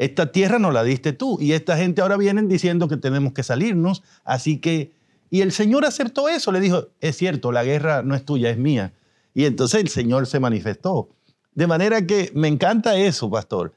Esta 0.00 0.32
tierra 0.32 0.58
nos 0.58 0.72
la 0.72 0.82
diste 0.82 1.12
tú 1.12 1.36
y 1.42 1.52
esta 1.52 1.76
gente 1.76 2.00
ahora 2.00 2.16
vienen 2.16 2.48
diciendo 2.48 2.88
que 2.88 2.96
tenemos 2.96 3.34
que 3.34 3.42
salirnos, 3.42 4.02
así 4.24 4.56
que 4.56 4.92
y 5.28 5.42
el 5.42 5.52
Señor 5.52 5.84
aceptó 5.84 6.30
eso, 6.30 6.52
le 6.52 6.60
dijo, 6.60 6.86
es 7.02 7.18
cierto, 7.18 7.52
la 7.52 7.64
guerra 7.64 8.02
no 8.02 8.14
es 8.14 8.24
tuya, 8.24 8.48
es 8.48 8.56
mía. 8.56 8.94
Y 9.34 9.44
entonces 9.44 9.78
el 9.78 9.88
Señor 9.88 10.26
se 10.26 10.40
manifestó. 10.40 11.10
De 11.54 11.66
manera 11.66 12.06
que 12.06 12.32
me 12.34 12.48
encanta 12.48 12.96
eso, 12.96 13.28
pastor. 13.28 13.74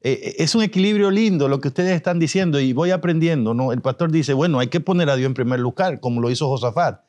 Eh, 0.00 0.36
es 0.38 0.54
un 0.54 0.62
equilibrio 0.62 1.10
lindo 1.10 1.46
lo 1.46 1.60
que 1.60 1.68
ustedes 1.68 1.94
están 1.94 2.18
diciendo 2.18 2.58
y 2.58 2.72
voy 2.72 2.90
aprendiendo. 2.90 3.52
¿no? 3.52 3.70
El 3.70 3.82
pastor 3.82 4.10
dice, 4.10 4.32
bueno, 4.32 4.58
hay 4.58 4.68
que 4.68 4.80
poner 4.80 5.10
a 5.10 5.16
Dios 5.16 5.26
en 5.26 5.34
primer 5.34 5.60
lugar, 5.60 6.00
como 6.00 6.22
lo 6.22 6.30
hizo 6.30 6.48
Josafat. 6.48 7.02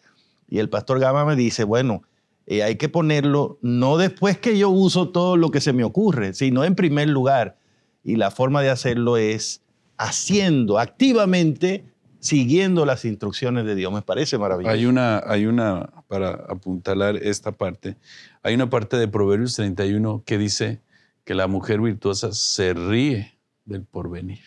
Y 0.50 0.60
el 0.60 0.68
pastor 0.68 1.00
Gama 1.00 1.24
me 1.24 1.38
dice, 1.38 1.64
bueno, 1.64 2.04
eh, 2.46 2.64
hay 2.64 2.76
que 2.76 2.90
ponerlo 2.90 3.60
no 3.62 3.96
después 3.96 4.38
que 4.38 4.58
yo 4.58 4.70
uso 4.70 5.08
todo 5.08 5.38
lo 5.38 5.52
que 5.52 5.62
se 5.62 5.72
me 5.72 5.86
ocurre, 5.86 6.34
sino 6.34 6.66
en 6.66 6.76
primer 6.76 7.08
lugar. 7.08 7.58
Y 8.04 8.16
la 8.16 8.32
forma 8.32 8.62
de 8.62 8.70
hacerlo 8.70 9.18
es 9.18 9.62
haciendo 9.98 10.80
activamente, 10.80 11.86
siguiendo 12.20 12.86
las 12.86 13.06
instrucciones 13.06 13.66
de 13.66 13.76
Dios. 13.76 13.92
Me 13.92 14.02
parece 14.02 14.38
maravilloso. 14.38 14.74
Hay 14.74 14.86
una, 14.86 15.22
hay 15.26 15.46
una, 15.46 15.90
para 16.08 16.30
apuntalar 16.50 17.16
esta 17.18 17.52
parte, 17.52 17.98
hay 18.44 18.56
una 18.56 18.70
parte 18.70 18.98
de 18.98 19.08
Proverbios 19.08 19.56
31 19.56 20.24
que 20.26 20.38
dice 20.38 20.82
que 21.26 21.36
la 21.36 21.48
mujer 21.48 21.82
virtuosa 21.82 22.32
se 22.32 22.74
ríe 22.74 23.38
del 23.66 23.84
porvenir. 23.84 24.40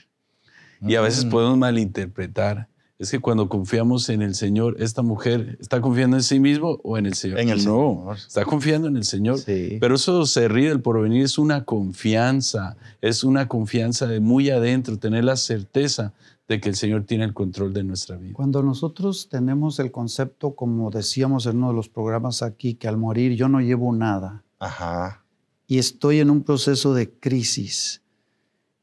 Y 0.81 0.95
a 0.95 1.03
veces 1.03 1.27
Mm. 1.27 1.31
podemos 1.31 1.59
malinterpretar. 1.59 2.69
Es 3.01 3.11
que 3.11 3.19
cuando 3.19 3.49
confiamos 3.49 4.11
en 4.11 4.21
el 4.21 4.35
Señor, 4.35 4.77
esta 4.79 5.01
mujer 5.01 5.57
está 5.59 5.81
confiando 5.81 6.19
en 6.19 6.23
sí 6.23 6.39
mismo 6.39 6.79
o 6.85 6.99
en 6.99 7.07
el 7.07 7.15
Señor. 7.15 7.41
En 7.41 7.49
el 7.49 7.65
no, 7.65 7.97
Señor. 7.97 8.17
está 8.19 8.45
confiando 8.45 8.89
en 8.89 8.97
el 8.99 9.05
Señor. 9.05 9.39
Sí. 9.39 9.79
Pero 9.81 9.95
eso 9.95 10.27
se 10.27 10.49
ríe 10.49 10.69
del 10.69 10.83
porvenir, 10.83 11.25
es 11.25 11.39
una 11.39 11.65
confianza, 11.65 12.77
es 13.01 13.25
una 13.25 13.49
confianza 13.49 14.07
de 14.07 14.21
muy 14.21 14.51
adentro, 14.51 14.99
tener 14.99 15.25
la 15.25 15.37
certeza 15.37 16.13
de 16.47 16.61
que 16.61 16.69
el 16.69 16.75
Señor 16.75 17.05
tiene 17.05 17.25
el 17.25 17.33
control 17.33 17.73
de 17.73 17.85
nuestra 17.85 18.17
vida. 18.17 18.35
Cuando 18.35 18.63
nosotros 18.63 19.31
tenemos 19.31 19.79
el 19.79 19.91
concepto, 19.91 20.55
como 20.55 20.91
decíamos 20.91 21.47
en 21.47 21.57
uno 21.57 21.69
de 21.69 21.77
los 21.77 21.89
programas 21.89 22.43
aquí, 22.43 22.75
que 22.75 22.87
al 22.87 22.99
morir 22.99 23.35
yo 23.35 23.49
no 23.49 23.63
llevo 23.63 23.95
nada 23.95 24.45
Ajá. 24.59 25.25
y 25.67 25.79
estoy 25.79 26.21
en 26.21 26.29
un 26.29 26.43
proceso 26.43 26.93
de 26.93 27.09
crisis, 27.09 28.03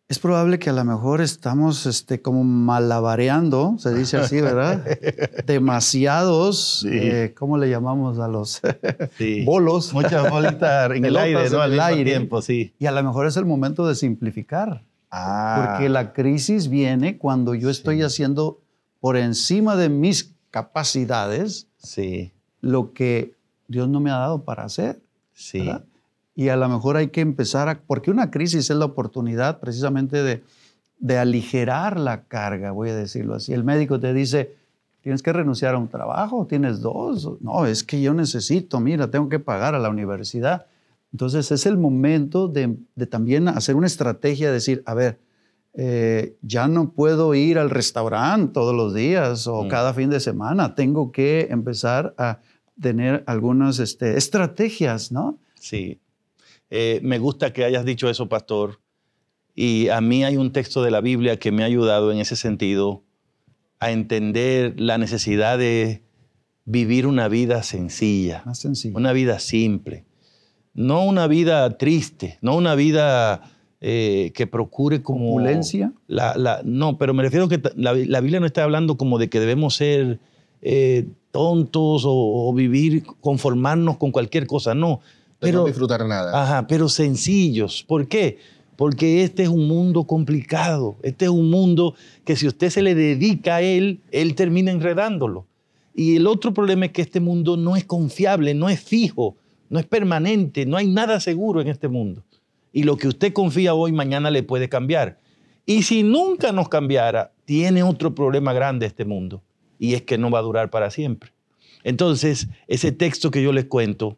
es 0.10 0.20
probable 0.20 0.58
que 0.58 0.70
a 0.70 0.74
lo 0.74 0.86
mejor 0.86 1.20
estamos 1.22 1.86
este, 1.86 2.22
como 2.22 2.44
malabareando, 2.46 3.76
se 3.78 3.94
dice 3.94 4.18
así, 4.18 4.40
¿verdad? 4.40 4.86
Demasiados, 5.46 6.80
Sí. 6.82 6.90
eh, 6.92 7.34
¿cómo 7.38 7.58
le 7.58 7.70
llamamos 7.70 8.18
a 8.20 8.28
los 8.28 8.62
Sí. 9.18 9.44
bolos? 9.44 9.94
Muchas 9.94 10.30
bolitas 10.30 10.92
en 10.96 11.04
el 11.06 11.18
aire, 11.18 11.50
¿no? 11.50 11.64
en 11.66 11.74
el 11.74 11.80
aire. 11.80 12.12
tiempo, 12.12 12.42
sí. 12.42 12.74
Y 12.80 12.86
a 12.86 12.92
lo 12.92 13.04
mejor 13.04 13.28
es 13.28 13.36
el 13.38 13.46
momento 13.46 13.86
de 13.88 13.96
simplificar. 13.96 14.84
Ah. 15.12 15.66
Porque 15.72 15.90
la 15.90 16.14
crisis 16.14 16.70
viene 16.70 17.18
cuando 17.18 17.54
yo 17.54 17.70
estoy 17.70 17.98
Sí. 17.98 18.04
haciendo 18.04 18.60
por 19.00 19.18
encima 19.18 19.76
de 19.76 19.90
mis 19.90 20.34
capacidades 20.52 21.68
Sí, 21.78 22.32
lo 22.62 22.94
que 22.94 23.34
Dios 23.68 23.88
no 23.90 24.00
me 24.00 24.10
ha 24.12 24.18
dado 24.18 24.44
para 24.44 24.64
hacer. 24.64 25.02
sí. 25.34 25.60
¿verdad? 25.60 25.84
Y 26.38 26.50
a 26.50 26.56
lo 26.56 26.70
mejor 26.70 26.98
hay 26.98 27.08
que 27.08 27.22
empezar 27.22 27.68
a... 27.68 27.82
Porque 27.82 28.12
una 28.12 28.30
crisis 28.30 28.70
es 28.70 28.78
la 28.78 28.86
oportunidad 28.86 29.60
precisamente 29.60 30.22
de, 30.22 30.44
de 31.00 31.18
aligerar 31.18 32.00
la 32.00 32.26
carga, 32.26 32.70
voy 32.72 32.90
a 32.92 32.96
decirlo 32.96 33.34
así. 33.34 33.54
El 33.54 33.64
médico 33.64 34.00
te 34.00 34.14
dice, 34.14 34.54
tienes 35.02 35.24
que 35.24 35.34
renunciar 35.34 35.74
a 35.74 35.80
un 35.80 35.88
trabajo, 35.88 36.46
tienes 36.46 36.80
dos. 36.80 37.42
No, 37.42 37.66
es 37.66 37.84
que 37.84 38.00
yo 38.04 38.14
necesito, 38.14 38.80
mira, 38.80 39.10
tengo 39.10 39.30
que 39.30 39.40
pagar 39.40 39.74
a 39.74 39.80
la 39.80 39.90
universidad. 39.90 40.68
Entonces 41.12 41.52
es 41.52 41.66
el 41.66 41.76
momento 41.76 42.48
de, 42.48 42.78
de 42.96 43.08
también 43.08 43.48
hacer 43.48 43.76
una 43.76 43.88
estrategia, 43.88 44.52
decir, 44.52 44.84
a 44.86 44.94
ver, 44.94 45.18
eh, 45.74 46.36
ya 46.44 46.68
no 46.68 46.92
puedo 46.92 47.34
ir 47.34 47.58
al 47.58 47.72
restaurante 47.72 48.54
todos 48.54 48.76
los 48.76 48.94
días 48.94 49.48
o 49.48 49.64
Mm. 49.64 49.68
cada 49.70 49.94
fin 49.96 50.12
de 50.12 50.20
semana, 50.20 50.76
tengo 50.76 51.12
que 51.12 51.48
empezar 51.50 52.14
a 52.20 52.40
tener 52.80 53.24
algunas 53.26 53.80
este, 53.80 54.18
estrategias, 54.18 55.12
¿no? 55.12 55.40
Sí. 55.60 56.00
Eh, 56.70 57.00
me 57.04 57.20
gusta 57.20 57.54
que 57.54 57.64
hayas 57.64 57.86
dicho 57.86 58.10
eso, 58.10 58.28
pastor. 58.30 58.80
Y 59.56 59.90
a 59.90 60.02
mí 60.02 60.24
hay 60.24 60.38
un 60.38 60.52
texto 60.52 60.84
de 60.84 60.92
la 60.92 61.02
Biblia 61.02 61.38
que 61.38 61.52
me 61.52 61.64
ha 61.64 61.66
ayudado 61.66 62.12
en 62.12 62.20
ese 62.20 62.36
sentido 62.36 63.04
a 63.80 63.92
entender 63.92 64.80
la 64.80 64.98
necesidad 64.98 65.58
de 65.58 66.04
vivir 66.66 67.08
una 67.08 67.28
vida 67.28 67.64
sencilla, 67.64 68.44
Más 68.46 68.60
sencillo. 68.60 68.98
una 68.98 69.14
vida 69.14 69.40
simple. 69.40 70.04
no 70.74 71.04
una 71.06 71.26
vida 71.28 71.78
triste, 71.78 72.38
no 72.42 72.56
una 72.56 72.76
vida 72.76 73.42
eh, 73.82 74.32
que 74.36 74.46
procure 74.48 75.02
como... 75.02 75.30
¿Opulencia? 75.32 75.94
La, 76.08 76.36
la- 76.38 76.62
no, 76.64 76.98
pero 77.00 77.14
me 77.16 77.24
refiero 77.24 77.48
que 77.48 77.60
la, 77.76 77.94
la 77.94 78.20
Biblia 78.22 78.40
no 78.40 78.46
está 78.46 78.64
hablando 78.64 78.96
como 78.98 79.18
de 79.18 79.28
que 79.30 79.40
debemos 79.40 79.76
ser 79.76 80.20
eh, 80.62 81.08
tontos 81.32 82.04
o, 82.06 82.12
o 82.50 82.54
vivir, 82.54 83.04
conformarnos 83.22 83.98
con 83.98 84.12
cualquier 84.12 84.46
cosa, 84.46 84.76
no. 84.76 85.00
Pero, 85.40 85.60
no 85.60 85.66
disfrutar 85.66 86.06
nada. 86.06 86.42
Ajá, 86.42 86.68
pero 86.68 86.90
sencillos. 86.90 87.84
¿Por 87.88 88.08
qué? 88.08 88.40
Porque 88.76 89.24
este 89.24 89.44
es 89.44 89.50
un 89.50 89.68
mundo 89.68 90.06
complicado. 90.06 90.98
Este 91.04 91.26
es 91.26 91.32
un 91.32 91.50
mundo 91.50 91.96
que 92.26 92.36
si 92.36 92.48
usted 92.48 92.70
se 92.70 92.82
le 92.82 92.96
dedica 92.96 93.58
a 93.58 93.62
él, 93.62 94.02
él 94.12 94.36
termina 94.36 94.72
enredándolo. 94.72 95.48
Y 95.96 96.16
el 96.16 96.28
otro 96.28 96.54
problema 96.54 96.86
es 96.86 96.92
que 96.92 97.02
este 97.02 97.20
mundo 97.20 97.58
no 97.58 97.76
es 97.76 97.84
confiable, 97.84 98.54
no 98.54 98.70
es 98.70 98.80
fijo, 98.80 99.36
no 99.70 99.80
es 99.80 99.86
permanente, 99.86 100.66
no 100.66 100.78
hay 100.78 100.88
nada 100.88 101.20
seguro 101.20 101.60
en 101.60 101.68
este 101.68 101.88
mundo. 101.88 102.24
Y 102.72 102.84
lo 102.84 102.98
que 102.98 103.08
usted 103.08 103.34
confía 103.34 103.74
hoy, 103.74 103.92
mañana 103.92 104.30
le 104.30 104.44
puede 104.44 104.70
cambiar. 104.70 105.20
Y 105.66 105.84
si 105.84 106.04
nunca 106.04 106.52
nos 106.52 106.70
cambiara, 106.70 107.34
tiene 107.46 107.82
otro 107.84 108.14
problema 108.14 108.54
grande 108.54 108.86
este 108.86 109.06
mundo. 109.06 109.42
Y 109.80 109.96
es 109.96 110.04
que 110.04 110.18
no 110.18 110.30
va 110.30 110.40
a 110.40 110.44
durar 110.44 110.70
para 110.70 110.92
siempre. 110.92 111.32
Entonces, 111.84 112.48
ese 112.68 112.92
texto 112.92 113.32
que 113.32 113.42
yo 113.42 113.52
les 113.52 113.66
cuento 113.66 114.18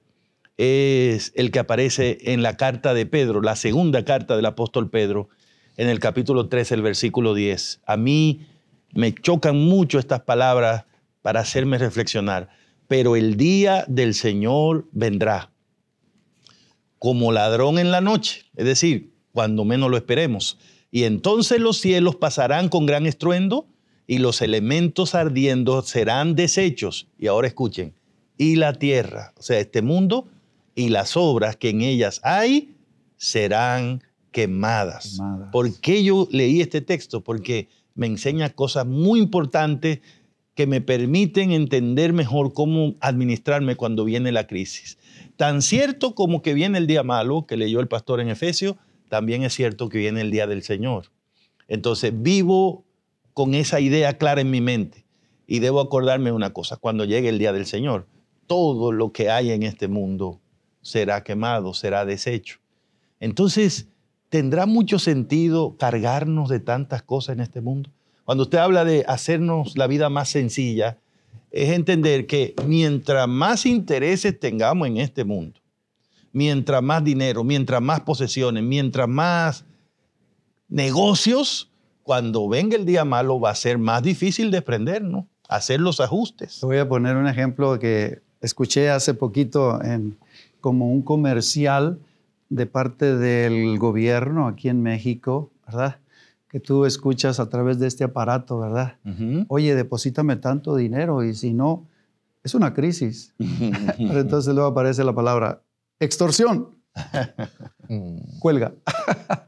es 0.60 1.32
el 1.36 1.51
que 1.51 1.60
aparece 1.60 2.18
en 2.34 2.44
la 2.44 2.58
carta 2.58 2.94
de 2.94 3.06
Pedro, 3.06 3.42
la 3.42 3.56
segunda 3.56 4.04
carta 4.04 4.36
del 4.36 4.46
apóstol 4.46 4.89
Pedro, 4.89 5.30
en 5.78 5.88
el 5.88 6.01
capítulo 6.01 6.50
13, 6.50 6.75
el 6.75 6.82
versículo 6.82 7.34
10. 7.34 7.80
A 7.86 7.96
mí 7.96 8.46
me 8.94 9.13
chocan 9.13 9.56
mucho 9.58 10.00
estas 10.00 10.20
palabras 10.24 10.84
para 11.22 11.39
hacerme 11.39 11.78
reflexionar, 11.78 12.50
pero 12.89 13.16
el 13.16 13.38
día 13.38 13.86
del 13.88 14.13
Señor 14.13 14.86
vendrá 14.92 15.54
como 16.98 17.32
ladrón 17.32 17.80
en 17.80 17.89
la 17.89 18.01
noche, 18.01 18.44
es 18.58 18.66
decir, 18.66 19.13
cuando 19.32 19.63
menos 19.63 19.89
lo 19.89 19.96
esperemos. 19.96 20.60
Y 20.92 21.06
entonces 21.06 21.62
los 21.62 21.78
cielos 21.78 22.18
pasarán 22.18 22.68
con 22.68 22.86
gran 22.86 23.06
estruendo 23.06 23.66
y 24.08 24.18
los 24.18 24.42
elementos 24.42 25.16
ardiendo 25.16 25.84
serán 25.84 26.36
deshechos. 26.36 27.08
Y 27.18 27.28
ahora 27.28 27.48
escuchen, 27.48 27.94
y 28.38 28.58
la 28.58 28.74
tierra, 28.74 29.34
o 29.38 29.42
sea, 29.42 29.60
este 29.60 29.82
mundo 29.82 30.28
y 30.79 30.88
las 30.88 31.17
obras 31.17 31.57
que 31.57 31.71
en 31.71 31.81
ellas 31.81 32.21
hay 32.24 32.74
serán 33.17 34.01
quemadas. 34.31 35.17
Quemadas. 35.17 35.50
¿Por 35.51 35.77
qué 35.81 36.05
yo 36.05 36.25
leí 36.31 36.62
este 36.62 36.79
texto? 36.79 37.21
Porque 37.21 37.67
me 37.95 38.07
enseña 38.07 38.50
cosas 38.51 38.86
muy 38.86 39.19
importantes 39.19 40.00
que 40.55 40.67
me 40.67 40.79
permiten 40.79 41.51
entender 41.51 42.13
mejor 42.13 42.53
cómo 42.53 42.95
administrarme 43.01 43.75
cuando 43.75 44.05
viene 44.05 44.31
la 44.31 44.48
crisis. 44.48 44.98
Tan 45.36 45.62
cierto 45.62 46.15
como 46.15 46.41
que 46.41 46.53
viene 46.53 46.77
el 46.77 46.88
día 46.88 47.03
malo, 47.03 47.45
que 47.45 47.57
leyó 47.57 47.81
el 47.81 47.89
pastor 47.89 48.21
en 48.21 48.29
Efesios, 48.29 48.77
también 49.09 49.43
es 49.43 49.53
cierto 49.53 49.89
que 49.89 49.98
viene 49.98 50.21
el 50.21 50.31
día 50.31 50.48
del 50.48 50.63
Señor. 50.63 51.12
Entonces 51.67 52.13
vivo 52.15 52.86
con 53.33 53.53
esa 53.53 53.81
idea 53.81 54.17
clara 54.17 54.39
en 54.39 54.50
mi 54.50 54.62
mente 54.62 55.05
y 55.45 55.59
debo 55.59 55.81
acordarme 55.81 56.29
de 56.29 56.38
una 56.38 56.53
cosa, 56.53 56.77
cuando 56.77 57.03
llegue 57.03 57.27
el 57.27 57.38
día 57.38 57.51
del 57.51 57.65
Señor, 57.65 58.07
todo 58.48 58.93
lo 58.93 59.12
que 59.12 59.29
hay 59.29 59.51
en 59.51 59.63
este 59.63 59.89
mundo 59.89 60.39
será 60.81 61.24
quemado, 61.24 61.74
será 61.74 62.05
deshecho. 62.05 62.59
Entonces, 63.19 63.88
¿tendrá 64.29 64.65
mucho 64.65 65.00
sentido 65.00 65.75
cargarnos 65.77 66.50
de 66.50 66.59
tantas 66.59 67.01
cosas 67.01 67.33
en 67.33 67.41
este 67.41 67.62
mundo? 67.62 67.89
Cuando 68.25 68.43
usted 68.43 68.59
habla 68.59 68.86
de 68.86 69.03
hacernos 69.07 69.77
la 69.77 69.88
vida 69.88 70.09
más 70.09 70.29
sencilla, 70.29 70.98
es 71.51 71.69
entender 71.71 72.27
que 72.27 72.53
mientras 72.67 73.27
más 73.27 73.65
intereses 73.65 74.39
tengamos 74.39 74.88
en 74.88 74.98
este 74.98 75.24
mundo, 75.24 75.59
mientras 76.31 76.81
más 76.83 77.03
dinero, 77.03 77.43
mientras 77.43 77.81
más 77.81 78.01
posesiones, 78.01 78.63
mientras 78.63 79.07
más 79.07 79.65
negocios, 80.67 81.71
cuando 82.03 82.47
venga 82.47 82.75
el 82.75 82.86
día 82.86 83.04
malo 83.04 83.39
va 83.39 83.49
a 83.49 83.56
ser 83.56 83.77
más 83.77 84.04
difícil 84.04 84.51
desprendernos, 84.51 85.25
hacer 85.47 85.82
los 85.82 85.99
ajustes. 85.99 86.60
Te 86.60 86.65
voy 86.65 86.77
a 86.77 86.88
poner 86.88 87.15
un 87.15 87.27
ejemplo 87.27 87.80
que 87.80 88.21
escuché 88.41 88.89
hace 88.89 89.13
poquito 89.13 89.84
en 89.84 90.17
como 90.62 90.91
un 90.91 91.02
comercial 91.02 92.00
de 92.50 92.65
parte 92.65 93.15
del 93.15 93.78
gobierno 93.78 94.48
aquí 94.48 94.69
en 94.69 94.82
México, 94.82 95.52
¿verdad? 95.65 95.98
Que 96.50 96.60
tú 96.60 96.86
escuchas 96.86 97.39
a 97.39 97.50
través 97.50 97.78
de 97.80 97.88
este 97.88 98.04
aparato, 98.04 98.60
¿verdad? 98.60 98.98
Ujú. 99.06 99.45
Oye, 99.50 99.76
deposítame 99.76 100.36
tanto 100.36 100.76
dinero 100.76 101.24
y 101.24 101.34
si 101.36 101.54
no, 101.54 101.86
es 102.43 102.56
una 102.56 102.74
crisis. 102.74 103.34
Pero 103.98 104.19
entonces 104.19 104.54
luego 104.54 104.69
aparece 104.69 105.04
la 105.04 105.13
palabra 105.13 105.62
extorsión, 106.00 106.69
Mm. 107.88 108.39
cuelga. 108.39 108.74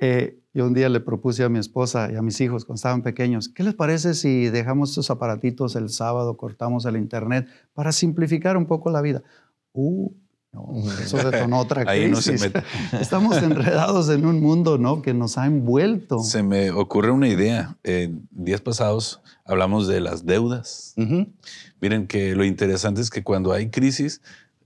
Eh, 0.00 0.38
yo 0.54 0.66
un 0.66 0.72
día 0.72 0.88
le 0.88 1.00
propuse 1.00 1.44
a 1.44 1.48
mi 1.50 1.58
esposa 1.58 2.10
y 2.10 2.16
a 2.16 2.22
mis 2.22 2.40
hijos 2.40 2.64
cuando 2.64 2.76
estaban 2.76 3.02
pequeños, 3.02 3.48
¿qué 3.50 3.62
les 3.62 3.74
parece 3.74 4.14
si 4.14 4.48
dejamos 4.48 4.90
estos 4.90 5.10
aparatitos 5.10 5.76
el 5.76 5.90
sábado, 5.90 6.36
cortamos 6.38 6.86
el 6.86 6.96
internet 6.96 7.46
para 7.74 7.92
simplificar 7.92 8.56
un 8.56 8.64
poco 8.66 8.90
la 8.90 9.02
vida? 9.02 9.22
Uh, 9.72 10.10
no, 10.52 10.72
eso 11.02 11.16
detonó 11.18 11.60
otra 11.60 11.84
crisis. 11.84 12.42
Ahí 12.42 12.52
no. 12.92 12.98
Estamos 12.98 13.36
enredados 13.38 14.08
en 14.08 14.26
un 14.26 14.40
mundo 14.40 14.78
¿no? 14.78 15.00
que 15.00 15.14
nos 15.14 15.38
ha 15.38 15.46
envuelto. 15.46 16.18
Se 16.20 16.42
me 16.42 16.70
ocurre 16.72 17.10
una 17.12 17.28
idea. 17.28 17.76
En 17.84 18.26
días 18.30 18.60
pasados 18.60 19.20
hablamos 19.44 19.86
de 19.86 20.00
las 20.00 20.26
deudas. 20.26 20.94
Ujú. 20.96 21.28
Miren 21.80 22.06
que 22.06 22.34
lo 22.34 22.44
interesante 22.44 23.00
es 23.00 23.10
que 23.10 23.22
cuando 23.22 23.52
hay 23.52 23.70
crisis, 23.70 24.22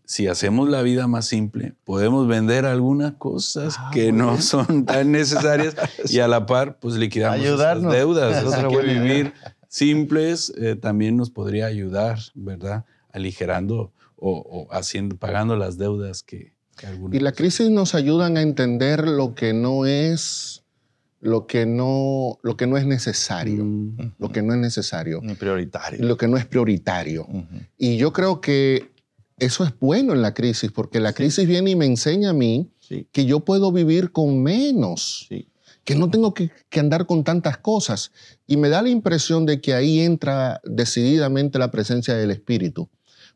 si 0.06 0.26
hacemos 0.26 0.68
la 0.68 0.82
vida 0.82 1.06
más 1.06 1.26
simple, 1.26 1.74
podemos 1.84 2.26
vender 2.28 2.66
algunas 2.66 3.12
cosas 3.14 3.76
Ah, 3.78 3.90
que 3.92 4.12
no 4.12 4.26
bueno. 4.28 4.42
son 4.42 4.84
tan 4.84 5.12
necesarias 5.12 5.74
y 6.08 6.18
a 6.20 6.28
la 6.28 6.46
par, 6.46 6.78
pues 6.78 6.94
liquidamos 6.96 7.40
Ayudarnos. 7.40 7.84
las 7.84 7.92
deudas. 7.94 8.44
Es 8.44 8.54
que 8.54 8.74
idea. 8.86 9.02
vivir 9.02 9.32
simples 9.68 10.52
eh, 10.56 10.76
también 10.76 11.16
nos 11.16 11.30
podría 11.30 11.66
ayudar, 11.66 12.18
¿verdad? 12.34 12.84
Aligerando 13.12 13.92
o, 14.26 14.38
o 14.68 14.72
haciendo, 14.72 15.16
pagando 15.16 15.54
las 15.56 15.76
deudas 15.76 16.22
que, 16.22 16.54
que 16.76 16.86
algunos. 16.86 17.14
Y 17.14 17.20
la 17.20 17.32
crisis 17.32 17.68
nos 17.70 17.94
ayudan 17.94 18.36
a 18.38 18.42
entender 18.42 19.06
lo 19.06 19.34
que 19.34 19.52
no 19.52 19.84
es, 19.86 20.62
lo 21.20 21.46
que 21.46 21.66
no, 21.66 22.38
lo 22.42 22.56
que 22.56 22.66
no 22.66 22.76
es 22.78 22.86
necesario, 22.86 23.64
Mm. 23.64 24.12
lo 24.18 24.30
que 24.30 24.40
no 24.42 24.54
es 24.54 24.60
necesario, 24.60 25.20
Ni 25.22 25.34
prioritario. 25.34 26.04
lo 26.06 26.16
que 26.16 26.26
no 26.28 26.36
es 26.38 26.46
prioritario. 26.46 27.26
Y 27.76 27.96
yo 27.98 28.12
creo 28.12 28.40
que 28.40 28.90
eso 29.38 29.64
es 29.64 29.72
bueno 29.78 30.12
en 30.14 30.22
la 30.22 30.32
crisis, 30.32 30.70
porque 30.72 31.00
la 31.00 31.12
crisis 31.12 31.46
viene 31.46 31.70
y 31.72 31.76
me 31.76 31.86
enseña 31.86 32.30
a 32.30 32.34
mí 32.34 32.70
Sí, 32.80 33.06
que 33.12 33.24
yo 33.24 33.40
puedo 33.40 33.72
vivir 33.72 34.12
con 34.12 34.42
menos, 34.42 35.26
sí. 35.28 35.48
que 35.84 35.94
no 35.94 36.08
tengo 36.10 36.32
que, 36.34 36.50
que 36.70 36.80
andar 36.80 37.06
con 37.06 37.24
tantas 37.24 37.56
cosas. 37.58 38.12
Y 38.46 38.56
me 38.58 38.68
da 38.68 38.80
la 38.82 38.90
impresión 38.90 39.44
de 39.46 39.60
que 39.60 39.72
ahí 39.74 40.00
entra 40.00 40.60
decididamente 40.64 41.58
la 41.58 41.70
presencia 41.70 42.14
del 42.14 42.30
Espíritu, 42.30 42.88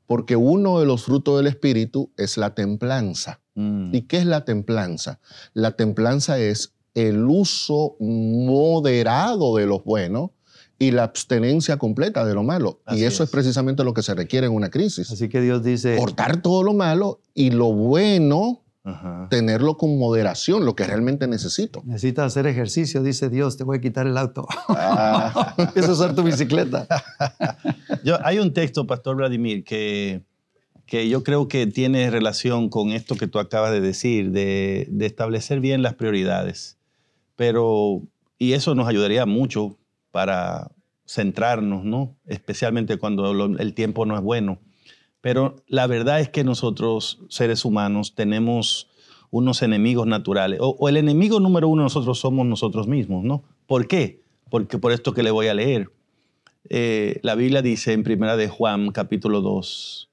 porque 0.08 0.36
uno 0.36 0.80
de 0.80 0.86
los 0.86 1.04
frutos 1.04 1.36
del 1.36 1.46
Espíritu 1.46 2.10
es 2.16 2.38
la 2.38 2.54
templanza. 2.54 3.42
Mm. 3.54 3.94
¿Y 3.94 4.02
qué 4.02 4.16
es 4.16 4.24
la 4.24 4.46
templanza? 4.46 5.20
La 5.52 5.72
templanza 5.72 6.38
es 6.38 6.72
el 6.94 7.26
uso 7.26 7.94
moderado 8.00 9.54
de 9.56 9.66
lo 9.66 9.80
bueno 9.80 10.32
y 10.78 10.92
la 10.92 11.04
abstenencia 11.04 11.76
completa 11.76 12.24
de 12.24 12.32
lo 12.32 12.42
malo. 12.42 12.80
Así 12.86 13.00
y 13.00 13.04
eso 13.04 13.22
es. 13.22 13.28
es. 13.28 13.32
precisamente 13.32 13.84
lo 13.84 13.92
que 13.92 14.02
se 14.02 14.14
requiere 14.14 14.46
en 14.46 14.54
una 14.54 14.70
crisis. 14.70 15.10
Así 15.10 15.28
que 15.28 15.42
Dios 15.42 15.62
dice, 15.62 15.96
Cortar 15.98 16.40
todo 16.40 16.62
lo 16.62 16.72
malo 16.72 17.20
y 17.34 17.50
lo 17.50 17.70
bueno, 17.70 18.62
Ajá. 18.88 19.26
tenerlo 19.30 19.76
con 19.76 19.98
moderación, 19.98 20.64
lo 20.64 20.74
que 20.74 20.84
realmente 20.84 21.26
necesito. 21.28 21.82
necesitas 21.84 22.26
hacer 22.26 22.46
ejercicio, 22.46 23.02
dice 23.02 23.28
Dios, 23.28 23.56
te 23.56 23.64
voy 23.64 23.78
a 23.78 23.80
quitar 23.80 24.06
el 24.06 24.16
auto. 24.18 24.46
Ah. 24.68 25.54
Empieza 25.58 25.88
a 25.90 25.92
usar 25.92 26.14
tu 26.14 26.22
bicicleta. 26.22 26.86
Yo- 28.04 28.18
hay 28.24 28.38
un 28.38 28.52
texto, 28.52 28.86
Pastor 28.86 29.16
Vladimir, 29.16 29.64
que, 29.64 30.22
que 30.86 31.08
yo 31.08 31.22
creo 31.22 31.48
que 31.48 31.66
tiene 31.66 32.10
relación 32.10 32.68
con 32.70 32.90
esto 32.92 33.14
que 33.16 33.26
tú 33.26 33.38
acabas 33.38 33.72
de 33.72 33.80
decir, 33.80 34.30
de, 34.30 34.86
de 34.90 35.06
establecer 35.06 35.60
bien 35.60 35.82
las 35.82 35.94
prioridades. 35.94 36.78
Pero, 37.36 38.02
y 38.38 38.52
eso 38.54 38.74
nos 38.74 38.88
ayudaría 38.88 39.26
mucho 39.26 39.76
para 40.10 40.70
centrarnos, 41.06 41.84
¿no? 41.84 42.16
Especialmente 42.26 42.96
cuando 42.98 43.32
lo- 43.34 43.58
el 43.58 43.74
tiempo 43.74 44.06
no 44.06 44.16
es 44.16 44.22
bueno. 44.22 44.58
Pero 45.20 45.56
la 45.66 45.86
verdad 45.86 46.20
es 46.20 46.28
que 46.28 46.44
nosotros, 46.44 47.20
seres 47.28 47.64
humanos, 47.64 48.14
tenemos 48.14 48.88
unos 49.30 49.62
enemigos 49.62 50.06
naturales. 50.06 50.58
O, 50.62 50.88
el 50.88 50.96
enemigo 50.96 51.40
número 51.40 51.68
uno 51.68 51.82
nosotros 51.82 52.18
somos 52.18 52.46
nosotros 52.46 52.86
mismos, 52.86 53.24
¿no? 53.24 53.42
¿Por 53.66 53.86
qué? 53.86 54.22
Porque 54.50 54.78
por 54.78 54.92
esto 54.92 55.12
que 55.12 55.22
le 55.22 55.30
voy 55.30 55.48
a 55.48 55.54
leer. 55.54 55.90
Eh, 56.70 57.20
la 57.22 57.34
Biblia 57.34 57.62
dice 57.62 57.92
en 57.92 58.02
primera 58.02 58.36
de 58.36 58.48
Juan, 58.48 58.90
capítulo 58.90 59.40
2, 59.40 60.10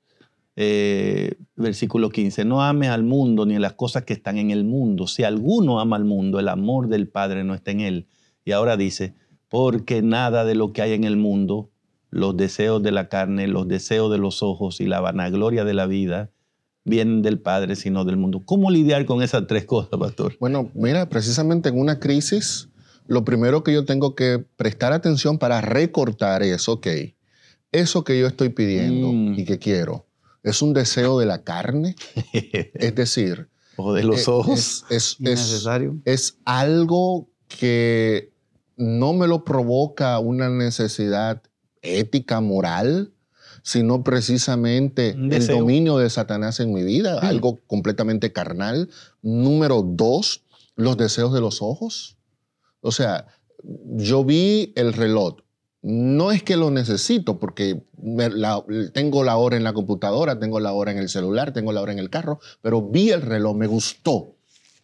eh, 0.58 1.36
versículo 1.56 2.10
15, 2.10 2.46
no 2.46 2.62
ames 2.62 2.90
al 2.90 3.04
mundo 3.04 3.46
ni 3.46 3.56
a 3.56 3.60
las 3.60 3.74
cosas 3.74 4.04
que 4.04 4.14
están 4.14 4.38
en 4.38 4.52
el 4.52 4.64
mundo. 4.64 5.08
Si 5.08 5.24
alguno 5.24 5.80
ama 5.80 5.96
al 5.98 6.06
mundo, 6.06 6.40
el 6.40 6.50
amor 6.50 6.88
del 6.88 7.08
Padre 7.08 7.44
no 7.44 7.54
está 7.54 7.72
en 7.72 7.82
él. 7.82 8.08
Y 8.44 8.52
ahora 8.52 8.78
dice, 8.78 9.14
porque 9.50 10.02
nada 10.02 10.46
de 10.46 10.56
lo 10.56 10.74
que 10.74 10.82
hay 10.82 10.94
en 10.94 11.04
el 11.04 11.18
mundo, 11.18 11.70
los 12.16 12.38
deseos 12.38 12.82
de 12.82 12.92
la 12.94 13.10
carne, 13.10 13.46
los 13.48 13.68
deseos 13.68 14.10
de 14.10 14.18
los 14.18 14.42
ojos 14.42 14.80
y 14.80 14.86
la 14.86 15.02
vanagloria 15.02 15.66
de 15.66 15.74
la 15.74 15.86
vida, 15.86 16.30
vienen 16.86 17.22
del 17.22 17.40
Padre, 17.40 17.76
sino 17.76 18.06
del 18.06 18.16
mundo. 18.16 18.42
¿Cómo 18.46 18.72
lidiar 18.72 19.06
con 19.06 19.22
esas 19.22 19.48
tres 19.48 19.66
cosas, 19.66 20.00
pastor? 20.00 20.38
Bueno, 20.40 20.72
mira, 20.76 21.10
precisamente 21.10 21.68
en 21.70 21.78
una 21.78 22.00
crisis, 22.00 22.70
lo 23.08 23.26
primero 23.26 23.64
que 23.64 23.74
yo 23.74 23.84
tengo 23.84 24.16
que 24.16 24.46
prestar 24.56 24.94
atención 24.94 25.38
para 25.40 25.60
recortar 25.60 26.42
es, 26.42 26.70
ok, 26.70 26.88
eso 27.74 28.04
que 28.06 28.18
yo 28.18 28.28
estoy 28.28 28.48
pidiendo 28.50 29.12
Mm. 29.12 29.40
y 29.40 29.44
que 29.44 29.60
quiero, 29.60 30.06
¿es 30.42 30.62
un 30.62 30.74
deseo 30.74 31.20
de 31.20 31.26
la 31.26 31.44
carne? 31.44 31.96
es 32.34 32.96
decir, 32.96 33.50
o 33.76 33.94
de 33.94 34.04
los 34.04 34.26
eh, 34.26 34.32
ojos. 34.32 34.58
Es, 34.58 34.86
es- 34.90 34.92
es- 35.12 35.20
Innecesario. 35.20 35.98
es 36.06 36.38
algo 36.46 37.28
que 37.50 38.32
no 38.78 39.12
me 39.12 39.28
lo 39.28 39.44
provoca 39.44 40.18
una 40.20 40.50
necesidad 40.50 41.42
ética, 41.86 42.42
moral, 42.42 43.12
sino 43.64 44.04
precisamente 44.04 45.10
el 45.12 45.48
dominio 45.48 45.98
de 45.98 46.10
Satanás 46.10 46.60
en 46.60 46.74
mi 46.74 46.84
vida, 46.84 47.20
Mm. 47.22 47.26
algo 47.26 47.60
completamente 47.68 48.32
carnal. 48.32 48.90
Número 49.22 49.82
dos, 49.82 50.44
los 50.76 50.98
deseos 50.98 51.34
de 51.34 51.42
los 51.42 51.62
ojos. 51.62 52.18
O 52.82 52.92
sea, 52.92 53.28
yo 53.98 54.24
vi 54.24 54.74
el 54.76 54.94
reloj. 54.94 55.38
No 55.82 56.32
es 56.32 56.44
que 56.44 56.58
lo 56.58 56.70
necesito 56.72 57.40
porque 57.40 57.84
me- 58.02 58.30
la- 58.30 58.64
tengo 58.94 59.24
la 59.24 59.38
hora 59.38 59.56
en 59.58 59.64
la 59.64 59.74
computadora, 59.74 60.40
tengo 60.40 60.60
la 60.60 60.74
hora 60.74 60.92
en 60.92 60.98
el 60.98 61.10
celular, 61.10 61.54
tengo 61.54 61.72
la 61.72 61.82
hora 61.82 61.92
en 61.92 62.00
el 62.00 62.10
carro, 62.10 62.40
pero 62.62 62.82
vi 62.82 63.12
el 63.12 63.22
reloj, 63.22 63.56
me 63.56 63.68
gustó. 63.68 64.36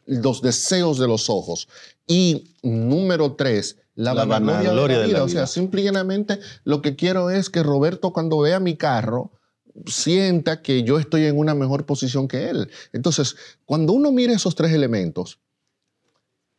Los 0.08 0.42
deseos 0.42 0.98
de 0.98 1.08
los 1.08 1.30
ojos. 1.30 1.68
Y 2.08 2.56
número 2.64 3.34
tres, 3.34 3.78
la, 3.96 4.14
La 4.14 4.26
vanagloria, 4.26 4.70
vanagloria 4.70 5.00
de 5.00 5.02
la 5.04 5.08
de 5.08 5.14
la 5.14 5.20
vida. 5.20 5.24
O 5.26 5.30
sea, 5.30 5.42
vida. 5.42 5.48
simplemente 5.48 6.40
lo 6.64 6.82
que 6.82 6.96
quiero 6.96 7.30
es 7.30 7.50
que 7.50 7.64
Roberto 7.64 8.14
cuando 8.14 8.40
vea 8.40 8.60
mi 8.60 8.78
carro 8.78 9.32
sienta 9.86 10.62
que 10.62 10.84
yo 10.84 11.00
estoy 11.00 11.26
en 11.26 11.38
una 11.38 11.56
mejor 11.56 11.86
posición 11.86 12.28
que 12.28 12.50
él. 12.50 12.70
Entonces, 12.94 13.36
cuando 13.66 13.94
uno 13.94 14.12
mira 14.12 14.34
esos 14.34 14.56
tres 14.56 14.72
elementos, 14.74 15.40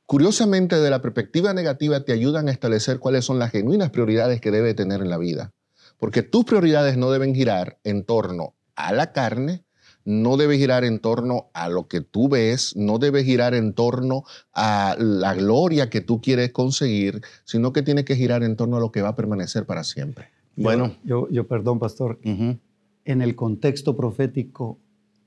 curiosamente 0.07 0.77
de 0.77 0.91
la 0.91 1.03
perspectiva 1.03 1.53
negativa 1.53 2.05
te 2.05 2.13
ayudan 2.13 2.49
a 2.49 2.53
establecer 2.53 2.99
cuáles 2.99 3.25
son 3.25 3.39
las 3.39 3.51
genuinas 3.51 3.91
prioridades 3.91 4.41
que 4.41 4.51
debe 4.51 4.75
tener 4.75 5.01
en 5.01 5.11
la 5.11 5.19
vida. 5.19 5.53
Porque 5.99 6.23
tus 6.23 6.45
prioridades 6.45 6.97
no 6.97 7.11
deben 7.11 7.35
girar 7.35 7.79
en 7.85 8.05
torno 8.05 8.55
a 8.75 8.93
la 8.93 9.13
carne, 9.13 9.65
no 10.05 10.37
debe 10.37 10.59
girar 10.59 10.85
en 10.85 10.99
torno 10.99 11.47
a 11.55 11.69
lo 11.69 11.89
que 11.89 12.01
tú 12.01 12.29
ves, 12.29 12.75
no 12.77 12.99
debe 12.99 13.25
girar 13.25 13.55
en 13.55 13.73
torno 13.73 14.25
a 14.53 14.97
la 14.99 15.35
gloria 15.35 15.91
que 15.91 16.01
tú 16.01 16.21
quieres 16.21 16.53
conseguir, 16.53 17.21
sino 17.45 17.73
que 17.73 17.83
tiene 17.83 18.05
que 18.05 18.17
girar 18.17 18.43
en 18.43 18.57
torno 18.57 18.77
a 18.77 18.81
lo 18.81 18.93
que 18.93 19.03
va 19.03 19.11
a 19.11 19.17
permanecer 19.17 19.67
para 19.67 19.85
siempre. 19.85 20.29
Bueno, 20.57 20.93
Yo, 21.05 21.29
yo, 21.31 21.47
perdón, 21.47 21.79
pastor, 21.79 22.19
en 22.23 23.23
el 23.23 23.35
contexto 23.35 23.97
profético 23.97 24.79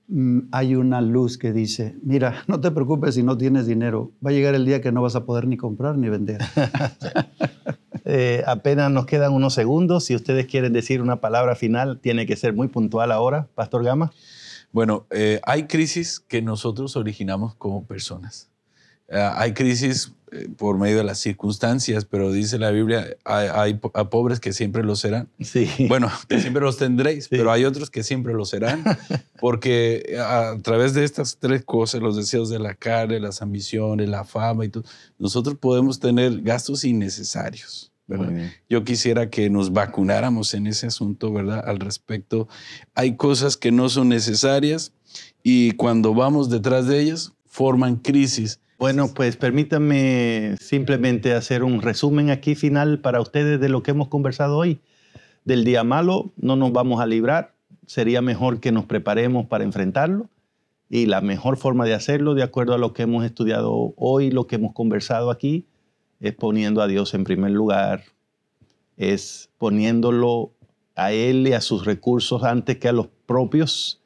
mm, 0.07 0.39
hay 0.51 0.75
una 0.75 1.01
luz 1.01 1.37
que 1.37 1.51
dice, 1.51 1.95
mira, 2.03 2.43
no 2.47 2.59
te 2.59 2.71
preocupes 2.71 3.15
si 3.15 3.23
no 3.23 3.37
tienes 3.37 3.65
dinero, 3.65 4.11
va 4.25 4.29
a 4.29 4.33
llegar 4.33 4.55
el 4.55 4.65
día 4.65 4.81
que 4.81 4.91
no 4.91 5.01
vas 5.01 5.15
a 5.15 5.25
poder 5.25 5.47
ni 5.47 5.57
comprar 5.57 5.97
ni 5.97 6.09
vender. 6.09 6.41
Eh, 8.07 8.43
apenas 8.45 8.91
nos 8.91 9.07
quedan 9.07 9.33
unos 9.33 9.55
segundos. 9.55 10.05
Si 10.05 10.13
ustedes 10.13 10.45
quieren 10.45 10.73
decir 10.73 11.01
una 11.01 11.21
palabra 11.21 11.55
final, 11.55 11.99
tiene 11.99 12.27
que 12.27 12.35
ser 12.35 12.53
muy 12.53 12.67
puntual 12.67 13.11
ahora, 13.11 13.47
Pastor 13.55 13.83
Gama. 13.83 14.13
Bueno, 14.75 15.07
eh, 15.09 15.39
hay 15.43 15.67
crisis 15.67 16.19
que 16.19 16.41
nosotros 16.41 16.97
originamos 16.97 17.55
como 17.55 17.85
personas. 17.85 18.49
Eh, 19.07 19.17
hay 19.17 19.53
crisis 19.53 20.11
eh, 20.33 20.49
por 20.57 20.77
medio 20.77 20.97
de 20.97 21.05
las 21.05 21.17
circunstancias, 21.17 22.03
pero 22.03 22.29
dice 22.29 22.59
la 22.59 22.71
Biblia, 22.71 23.07
hay, 23.23 23.79
a 23.93 24.09
pobres 24.09 24.41
que 24.41 24.51
siempre 24.51 24.83
lo 24.83 24.97
serán. 24.97 25.29
Sí. 25.39 25.69
Bueno, 25.87 26.11
que 26.27 26.41
siempre 26.41 26.61
los 26.61 26.75
tendréis, 26.75 27.23
Sí. 27.23 27.29
pero 27.37 27.53
hay 27.53 27.63
otros 27.63 27.89
que 27.89 28.03
siempre 28.03 28.33
lo 28.33 28.43
serán, 28.43 28.83
porque 29.39 30.17
a 30.19 30.57
través 30.61 30.93
de 30.93 31.05
estas 31.05 31.37
tres 31.39 31.63
cosas, 31.63 32.01
los 32.01 32.17
deseos 32.17 32.49
de 32.49 32.59
la 32.59 32.73
carne, 32.73 33.21
las 33.21 33.41
ambiciones, 33.41 34.09
la 34.09 34.25
fama 34.25 34.65
y 34.65 34.67
todo, 34.67 34.83
nosotros 35.17 35.55
podemos 35.57 36.01
tener 36.01 36.41
gastos 36.41 36.83
innecesarios. 36.83 37.93
Yo 38.69 38.83
quisiera 38.83 39.29
que 39.29 39.49
nos 39.49 39.73
vacunáramos 39.73 40.53
en 40.53 40.67
ese 40.67 40.87
asunto, 40.87 41.33
¿verdad? 41.33 41.63
Al 41.65 41.79
respecto. 41.79 42.47
Hay 42.93 43.15
cosas 43.15 43.57
que 43.57 43.71
no 43.71 43.89
son 43.89 44.09
necesarias 44.09 44.93
y 45.43 45.71
cuando 45.71 46.13
vamos 46.13 46.49
detrás 46.49 46.87
de 46.87 47.01
ellas, 47.01 47.33
forman 47.45 47.95
crisis. 47.95 48.59
Bueno, 48.77 49.13
pues 49.13 49.37
permítanme 49.37 50.55
simplemente 50.59 51.33
hacer 51.33 51.63
un 51.63 51.81
resumen 51.81 52.29
aquí 52.29 52.55
final 52.55 52.99
para 52.99 53.21
ustedes 53.21 53.59
de 53.59 53.69
lo 53.69 53.81
que 53.81 53.91
hemos 53.91 54.09
conversado 54.09 54.57
hoy. 54.57 54.81
Del 55.45 55.63
día 55.63 55.83
malo 55.83 56.33
no 56.35 56.55
nos 56.55 56.73
vamos 56.73 56.99
a 56.99 57.05
librar, 57.05 57.53
sería 57.85 58.21
mejor 58.21 58.59
que 58.59 58.71
nos 58.71 58.85
preparemos 58.85 59.45
para 59.45 59.63
enfrentarlo 59.63 60.29
y 60.89 61.05
la 61.05 61.21
mejor 61.21 61.57
forma 61.57 61.85
de 61.85 61.93
hacerlo, 61.93 62.33
de 62.33 62.43
acuerdo 62.43 62.73
a 62.73 62.77
lo 62.77 62.93
que 62.93 63.03
hemos 63.03 63.25
estudiado 63.25 63.93
hoy, 63.95 64.31
lo 64.31 64.47
que 64.47 64.55
hemos 64.55 64.73
conversado 64.73 65.31
aquí, 65.31 65.65
es 66.19 66.33
poniendo 66.33 66.81
a 66.81 66.87
Dios 66.87 67.13
en 67.13 67.23
primer 67.23 67.51
lugar, 67.51 68.03
es 68.97 69.49
poniéndolo 69.57 70.51
a 70.95 71.11
Él 71.11 71.47
y 71.47 71.53
a 71.53 71.61
sus 71.61 71.85
recursos 71.85 72.43
antes 72.43 72.77
que 72.77 72.87
a 72.87 72.93
los 72.93 73.07
propios, 73.25 74.01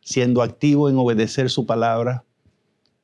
siendo 0.00 0.42
activo 0.42 0.88
en 0.88 0.98
obedecer 0.98 1.50
su 1.50 1.66
palabra 1.66 2.24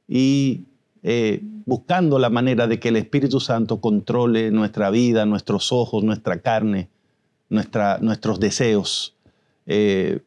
y 0.08 0.64
eh, 1.02 1.40
buscando 1.66 2.18
la 2.18 2.30
manera 2.30 2.66
de 2.66 2.78
que 2.78 2.88
el 2.88 2.96
Espíritu 2.96 3.40
Santo 3.40 3.80
controle 3.80 4.50
nuestra 4.50 4.90
vida, 4.90 5.26
nuestros 5.26 5.72
ojos, 5.72 6.04
nuestra 6.04 6.40
carne, 6.40 6.88
nuestra, 7.48 7.98
nuestros 8.00 8.40
deseos. 8.40 9.16
Eh, 9.66 10.20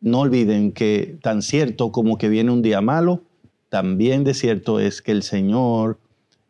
no 0.00 0.20
olviden 0.20 0.72
que 0.72 1.18
tan 1.22 1.42
cierto 1.42 1.90
como 1.90 2.18
que 2.18 2.28
viene 2.28 2.50
un 2.52 2.62
día 2.62 2.80
malo, 2.80 3.22
también 3.68 4.24
de 4.24 4.34
cierto 4.34 4.78
es 4.78 5.02
que 5.02 5.12
el 5.12 5.22
Señor 5.22 5.98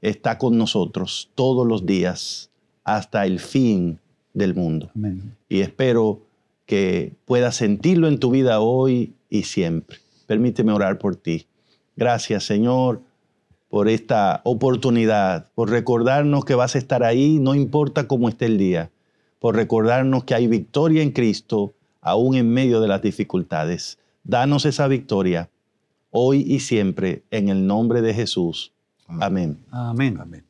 está 0.00 0.38
con 0.38 0.58
nosotros 0.58 1.30
todos 1.34 1.66
los 1.66 1.86
días 1.86 2.50
hasta 2.84 3.26
el 3.26 3.40
fin 3.40 3.98
del 4.34 4.54
mundo. 4.54 4.90
Amén. 4.94 5.36
Y 5.48 5.60
espero 5.60 6.22
que 6.66 7.14
puedas 7.24 7.56
sentirlo 7.56 8.08
en 8.08 8.18
tu 8.18 8.30
vida 8.30 8.60
hoy 8.60 9.14
y 9.30 9.44
siempre. 9.44 9.98
Permíteme 10.26 10.72
orar 10.72 10.98
por 10.98 11.16
ti. 11.16 11.46
Gracias, 11.96 12.44
Señor, 12.44 13.00
por 13.68 13.88
esta 13.88 14.42
oportunidad, 14.44 15.50
por 15.54 15.70
recordarnos 15.70 16.44
que 16.44 16.54
vas 16.54 16.74
a 16.74 16.78
estar 16.78 17.02
ahí, 17.02 17.38
no 17.40 17.54
importa 17.54 18.06
cómo 18.06 18.28
esté 18.28 18.46
el 18.46 18.58
día, 18.58 18.90
por 19.38 19.56
recordarnos 19.56 20.24
que 20.24 20.34
hay 20.34 20.46
victoria 20.46 21.02
en 21.02 21.12
Cristo, 21.12 21.74
aún 22.00 22.36
en 22.36 22.50
medio 22.50 22.80
de 22.80 22.88
las 22.88 23.02
dificultades. 23.02 23.98
Danos 24.24 24.66
esa 24.66 24.88
victoria 24.88 25.50
hoy 26.10 26.44
y 26.46 26.60
siempre, 26.60 27.22
en 27.30 27.48
el 27.48 27.66
nombre 27.66 28.00
de 28.00 28.14
Jesús. 28.14 28.72
Amén. 29.08 29.58
Amén. 29.70 30.18
Amén. 30.20 30.44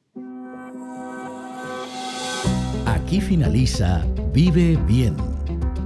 Aquí 2.87 3.21
finaliza 3.21 4.05
Vive 4.33 4.79
Bien. 4.87 5.15